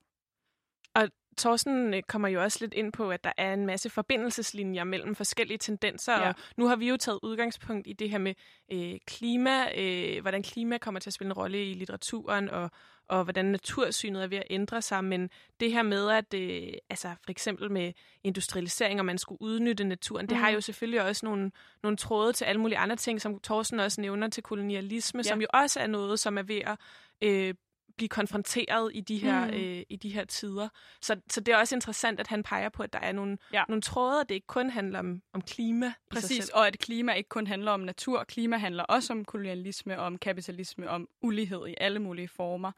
[0.95, 4.83] Og Thorsten øh, kommer jo også lidt ind på, at der er en masse forbindelseslinjer
[4.83, 6.27] mellem forskellige tendenser, ja.
[6.27, 8.33] og nu har vi jo taget udgangspunkt i det her med
[8.71, 12.71] øh, klima, øh, hvordan klima kommer til at spille en rolle i litteraturen, og,
[13.07, 15.29] og hvordan natursynet er ved at ændre sig, men
[15.59, 20.23] det her med, at øh, altså for eksempel med industrialisering, og man skulle udnytte naturen,
[20.23, 20.27] mm.
[20.27, 20.55] det har mm.
[20.55, 21.51] jo selvfølgelig også nogle,
[21.83, 25.29] nogle tråde til alle mulige andre ting, som Thorsten også nævner til kolonialisme, ja.
[25.29, 26.77] som jo også er noget, som er ved at
[27.21, 27.53] øh,
[27.97, 29.53] blive konfronteret i de her, mm.
[29.53, 30.69] øh, i de her tider.
[31.01, 33.63] Så, så det er også interessant, at han peger på, at der er nogle, ja.
[33.67, 35.93] nogle tråde, at det ikke kun handler om, om klima.
[36.11, 38.23] Præcis, og at klima ikke kun handler om natur.
[38.23, 42.71] Klima handler også om kolonialisme, om kapitalisme, om ulighed i alle mulige former.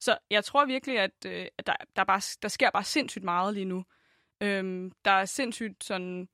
[0.00, 3.54] Så jeg tror virkelig, at, øh, at der, der, bare, der sker bare sindssygt meget
[3.54, 3.84] lige nu.
[4.40, 6.28] Øhm, der er sindssygt sådan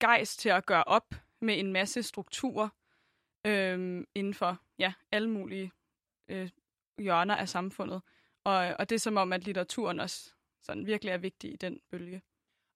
[0.00, 2.68] gejst til at gøre op med en masse strukturer
[3.46, 5.72] øhm, inden for ja, alle mulige
[6.28, 6.48] øh,
[6.98, 8.02] hjørner af samfundet.
[8.44, 10.32] Og, og det er som om, at litteraturen også
[10.62, 12.22] sådan virkelig er vigtig i den bølge.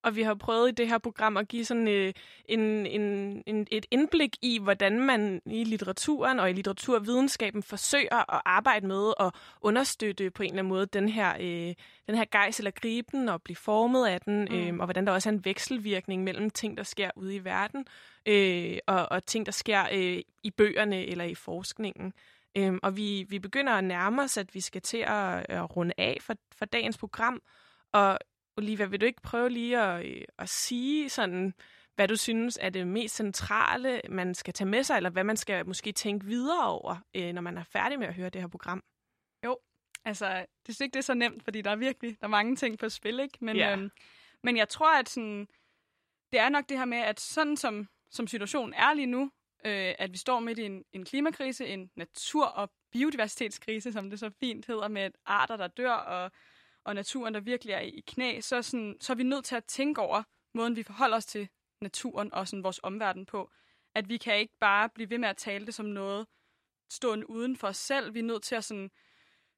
[0.03, 2.13] Og vi har prøvet i det her program at give sådan øh,
[2.45, 3.01] en, en,
[3.45, 9.13] en, et indblik i, hvordan man i litteraturen og i litteraturvidenskaben forsøger at arbejde med
[9.19, 11.73] og understøtte på en eller anden måde den her, øh,
[12.07, 14.55] den her gejs eller griben og blive formet af den, mm.
[14.55, 17.85] øh, og hvordan der også er en vekselvirkning mellem ting, der sker ude i verden,
[18.25, 22.13] øh, og, og ting, der sker øh, i bøgerne eller i forskningen.
[22.57, 25.93] Øhm, og vi, vi begynder at nærme os, at vi skal til at, at runde
[25.97, 27.41] af for, for dagens program.
[27.91, 28.19] Og
[28.57, 31.53] Olivia, vil du ikke prøve lige at, øh, at sige sådan,
[31.95, 35.37] hvad du synes er det mest centrale, man skal tage med sig, eller hvad man
[35.37, 38.47] skal måske tænke videre over, øh, når man er færdig med at høre det her
[38.47, 38.83] program.
[39.45, 39.57] Jo,
[40.05, 42.55] altså, det synes ikke, det er så nemt, fordi der er virkelig der er mange
[42.55, 43.37] ting på spil, ikke?
[43.41, 43.71] Men, Ja.
[43.73, 43.91] øhm,
[44.43, 45.47] men jeg tror, at sådan,
[46.31, 49.31] det er nok det her med, at sådan som, som situationen er lige nu,
[49.65, 54.19] øh, at vi står midt i en, en klimakrise, en natur- og biodiversitetskrise, som det
[54.19, 56.31] så fint hedder, med arter, der dør, og,
[56.83, 59.65] og naturen, der virkelig er i knæ, så, sådan, så er vi nødt til at
[59.65, 61.49] tænke over måden, vi forholder os til
[61.81, 63.51] naturen og sådan vores omverden på.
[63.95, 66.27] At vi kan ikke bare blive ved med at tale det som noget
[66.89, 68.13] stående uden for os selv.
[68.13, 68.91] Vi er nødt til at sådan,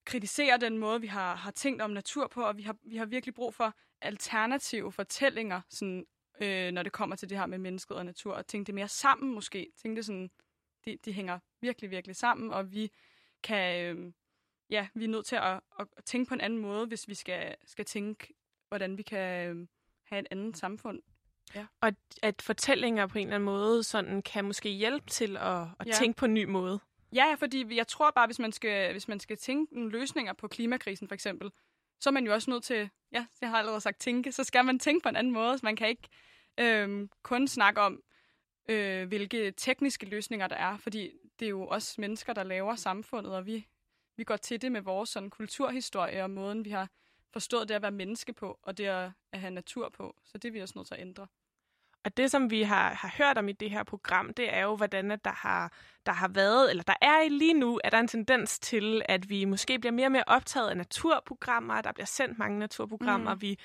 [0.06, 3.06] kritisere den måde, vi har, har tænkt om natur på, og vi har, vi har
[3.06, 6.06] virkelig brug for alternative fortællinger, sådan,
[6.41, 8.88] øh, når det kommer til det her med mennesket og natur, og tænke det mere
[8.88, 9.71] sammen måske.
[9.81, 10.31] Tænke det sådan,
[10.86, 12.91] de, de hænger virkelig, virkelig sammen, og vi
[13.43, 14.13] kan, øh,
[14.69, 17.55] ja, vi er nødt til at, at tænke på en anden måde, hvis vi skal,
[17.65, 18.34] skal tænke,
[18.67, 19.67] hvordan vi kan øh,
[20.03, 21.01] have et andet samfund.
[21.55, 21.65] Ja.
[21.81, 21.91] Og
[22.23, 25.91] at, fortællinger på en eller anden måde sådan kan måske hjælpe til at, at Ja.
[25.91, 26.79] tænke på en ny måde.
[27.15, 30.34] Ja, ja, fordi jeg tror bare, hvis man skal, hvis man skal tænke nogle løsninger
[30.34, 31.51] på klimakrisen for eksempel,
[32.04, 34.66] så er man jo også nødt til, ja, jeg har allerede sagt tænke, så skal
[34.66, 35.58] man tænke på en anden måde.
[35.58, 36.10] Så man kan ikke
[36.58, 38.04] øh, kun snakke om,
[38.70, 43.36] øh, hvilke tekniske løsninger der er, fordi det er jo også mennesker, der laver samfundet,
[43.36, 43.68] og vi,
[44.18, 46.89] vi går til det med vores sådan, kulturhistorie og måden, vi har
[47.34, 50.16] forstået det at være menneske på, og det at, at have natur på.
[50.24, 51.28] Så det er vi også nødt til at ændre.
[52.06, 54.76] Og det, som vi har, har hørt om i det her program, det er jo,
[54.76, 55.72] hvordan at der har,
[56.06, 59.45] der har været, eller der er lige nu, er der en tendens til, at vi
[59.45, 61.82] måske bliver mere og mere optaget af naturprogrammer.
[61.82, 63.34] Der bliver sendt mange naturprogrammer.
[63.34, 63.38] Mm.
[63.38, 63.41] Mm.
[63.41, 63.60] Vi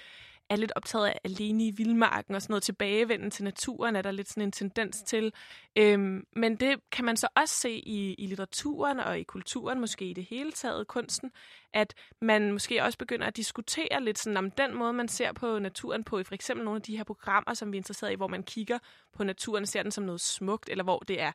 [0.50, 2.62] er lidt optaget af alene i vildmarken og sådan noget.
[2.62, 5.32] Tilbagevenden til naturen er der lidt sådan en tendens til.
[5.76, 10.04] Øhm, men det kan man så også se i, i litteraturen og i kulturen, måske
[10.04, 11.30] i det hele taget, kunsten,
[11.72, 15.58] at man måske også begynder at diskutere lidt sådan om den måde, man ser på
[15.58, 18.16] naturen på, i for eksempel nogle af de her programmer, som vi er interesseret i,
[18.16, 18.78] hvor man kigger
[19.16, 21.32] på naturen og ser den som noget smukt, eller hvor det er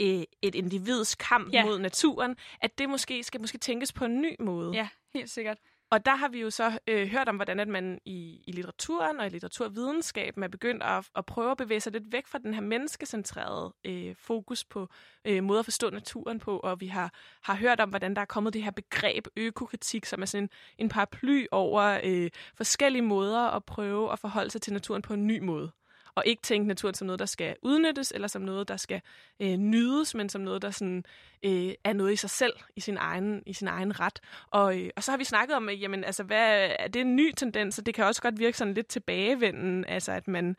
[0.00, 1.64] øh, et individs kamp Ja.
[1.64, 4.72] mod naturen, at det måske skal måske tænkes på en ny måde.
[4.74, 5.58] Ja, helt sikkert.
[5.92, 9.20] Og der har vi jo så øh, hørt om, hvordan at man i, i litteraturen
[9.20, 12.54] og i litteraturvidenskaben er begyndt at, at prøve at bevæge sig lidt væk fra den
[12.54, 14.88] her menneskecentrerede øh, fokus på
[15.24, 18.24] øh, måder at forstå naturen på, og vi har, har hørt om, hvordan der er
[18.24, 23.40] kommet det her begreb økokritik, som er sådan en, en paraply over øh, forskellige måder
[23.40, 25.72] at prøve at forholde sig til naturen på en ny måde.
[26.14, 29.00] Og ikke tænke naturen som noget, der skal udnyttes, eller som noget, der skal
[29.40, 31.04] øh, nydes, men som noget, der sådan,
[31.44, 34.20] øh, er noget i sig selv, i sin egen, i sin egen ret.
[34.50, 37.16] Og, øh, og så har vi snakket om, at jamen, altså, hvad, er det en
[37.16, 40.56] ny tendens, og det kan også godt virke sådan lidt tilbagevenden, altså at man,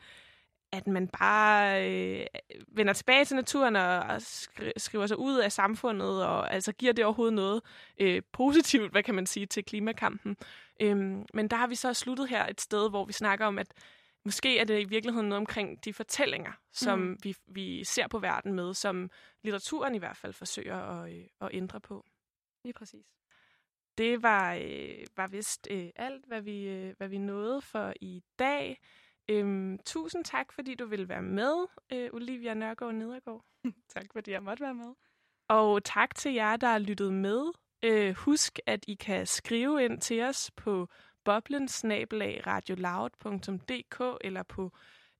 [0.72, 2.26] at man bare øh,
[2.68, 6.92] vender tilbage til naturen og, og skri- skriver sig ud af samfundet, og altså giver
[6.92, 7.62] det overhovedet noget
[8.00, 10.36] øh, positivt, hvad kan man sige, til klimakampen.
[10.82, 13.66] Øhm, men der har vi så sluttet her et sted, hvor vi snakker om, at
[14.24, 17.18] måske er det i virkeligheden noget omkring de fortællinger, som Mm.
[17.22, 19.10] vi, vi ser på verden med, som
[19.42, 22.04] litteraturen i hvert fald forsøger at, øh, at ændre på.
[22.64, 23.06] Lige præcis.
[23.98, 28.22] Det var, øh, var vist øh, alt, hvad vi, øh, hvad vi nåede for i
[28.38, 28.80] dag.
[29.28, 33.44] Øhm, tusind tak, fordi du ville være med, øh, Olivia Nørgaard Nedergaard.
[33.94, 34.94] tak, fordi jeg måtte være med.
[35.48, 37.52] Og tak til jer, der har lyttet med.
[37.82, 40.88] Øh, husk, at I kan skrive ind til os på
[41.24, 44.72] boblensnabelag.radioloud.dk eller på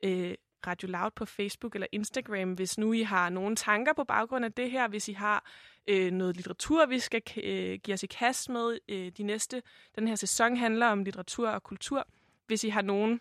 [0.04, 0.34] øh,
[0.66, 4.52] Radio Loud på Facebook eller Instagram, hvis nu I har nogle tanker på baggrund af
[4.52, 5.50] det her, hvis I har
[5.86, 8.78] øh, noget litteratur, vi skal øh, give os i kast med.
[8.88, 9.62] Øh, de næste,
[9.96, 12.06] den her sæson handler om litteratur og kultur.
[12.46, 13.20] Hvis I har nogle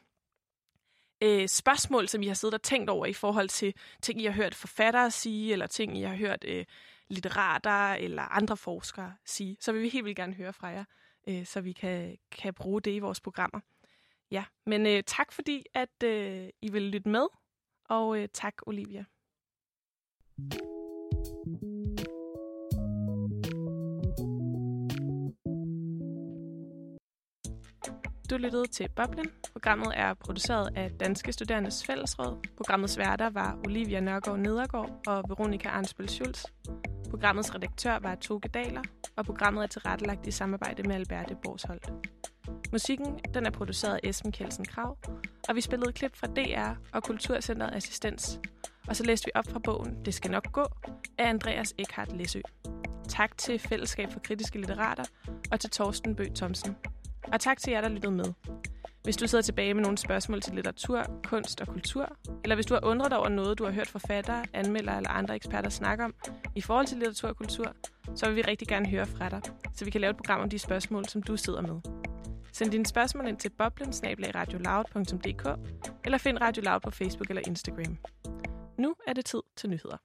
[1.24, 4.32] øh, spørgsmål, som I har siddet og tænkt over i forhold til ting, I har
[4.32, 6.66] hørt forfattere sige, eller ting, I har hørt øh,
[7.08, 10.84] litterater eller andre forskere sige, så vil vi helt vildt gerne høre fra jer,
[11.28, 13.60] øh, så vi kan, kan bruge det i vores programmer.
[14.32, 17.28] Ja, men øh, tak fordi, at øh, I vil lytte med,
[17.90, 19.06] og øh, tak Olivia.
[28.30, 29.32] Du lyttede til Boblen.
[29.52, 32.48] Programmet er produceret af Danske Studerendes Fællesråd.
[32.58, 36.46] Programmets værter var Olivia Nørgaard Nedergaard og Veronika Arnsbøl Schulz.
[37.14, 38.82] Programmets redaktør var Toge Daler,
[39.16, 41.92] og programmet er tilrettelagt i samarbejde med Alberte Borsholdt.
[42.72, 44.98] Musikken den er produceret af Esben Kjeldsen Krav,
[45.50, 48.40] og vi spillede klip fra DR og Kulturcenteret Assistens.
[48.88, 50.66] Og så læste vi op fra bogen Det skal nok gå
[51.18, 52.42] af Andreas Eckhart Læsø.
[53.10, 55.06] Tak til Fællesskab for Kritiske Litterater
[55.52, 56.76] og til Torsten Bøg Thomsen.
[57.34, 58.34] Og tak til jer, der lyttede med.
[59.04, 62.74] Hvis du sidder tilbage med nogle spørgsmål til litteratur, kunst og kultur, eller hvis du
[62.74, 66.14] har undret dig over noget, du har hørt forfattere, anmeldere eller andre eksperter snakke om
[66.56, 67.76] i forhold til litteratur og kultur,
[68.16, 69.42] så vil vi rigtig gerne høre fra dig,
[69.74, 71.82] så vi kan lave et program om de spørgsmål, som du sidder med.
[72.54, 75.48] Send dine spørgsmål ind til boblensnabelagradioloud.dk
[76.06, 77.98] eller find Radio Loud på Facebook eller Instagram.
[78.78, 79.98] Nu er det tid til nyheder.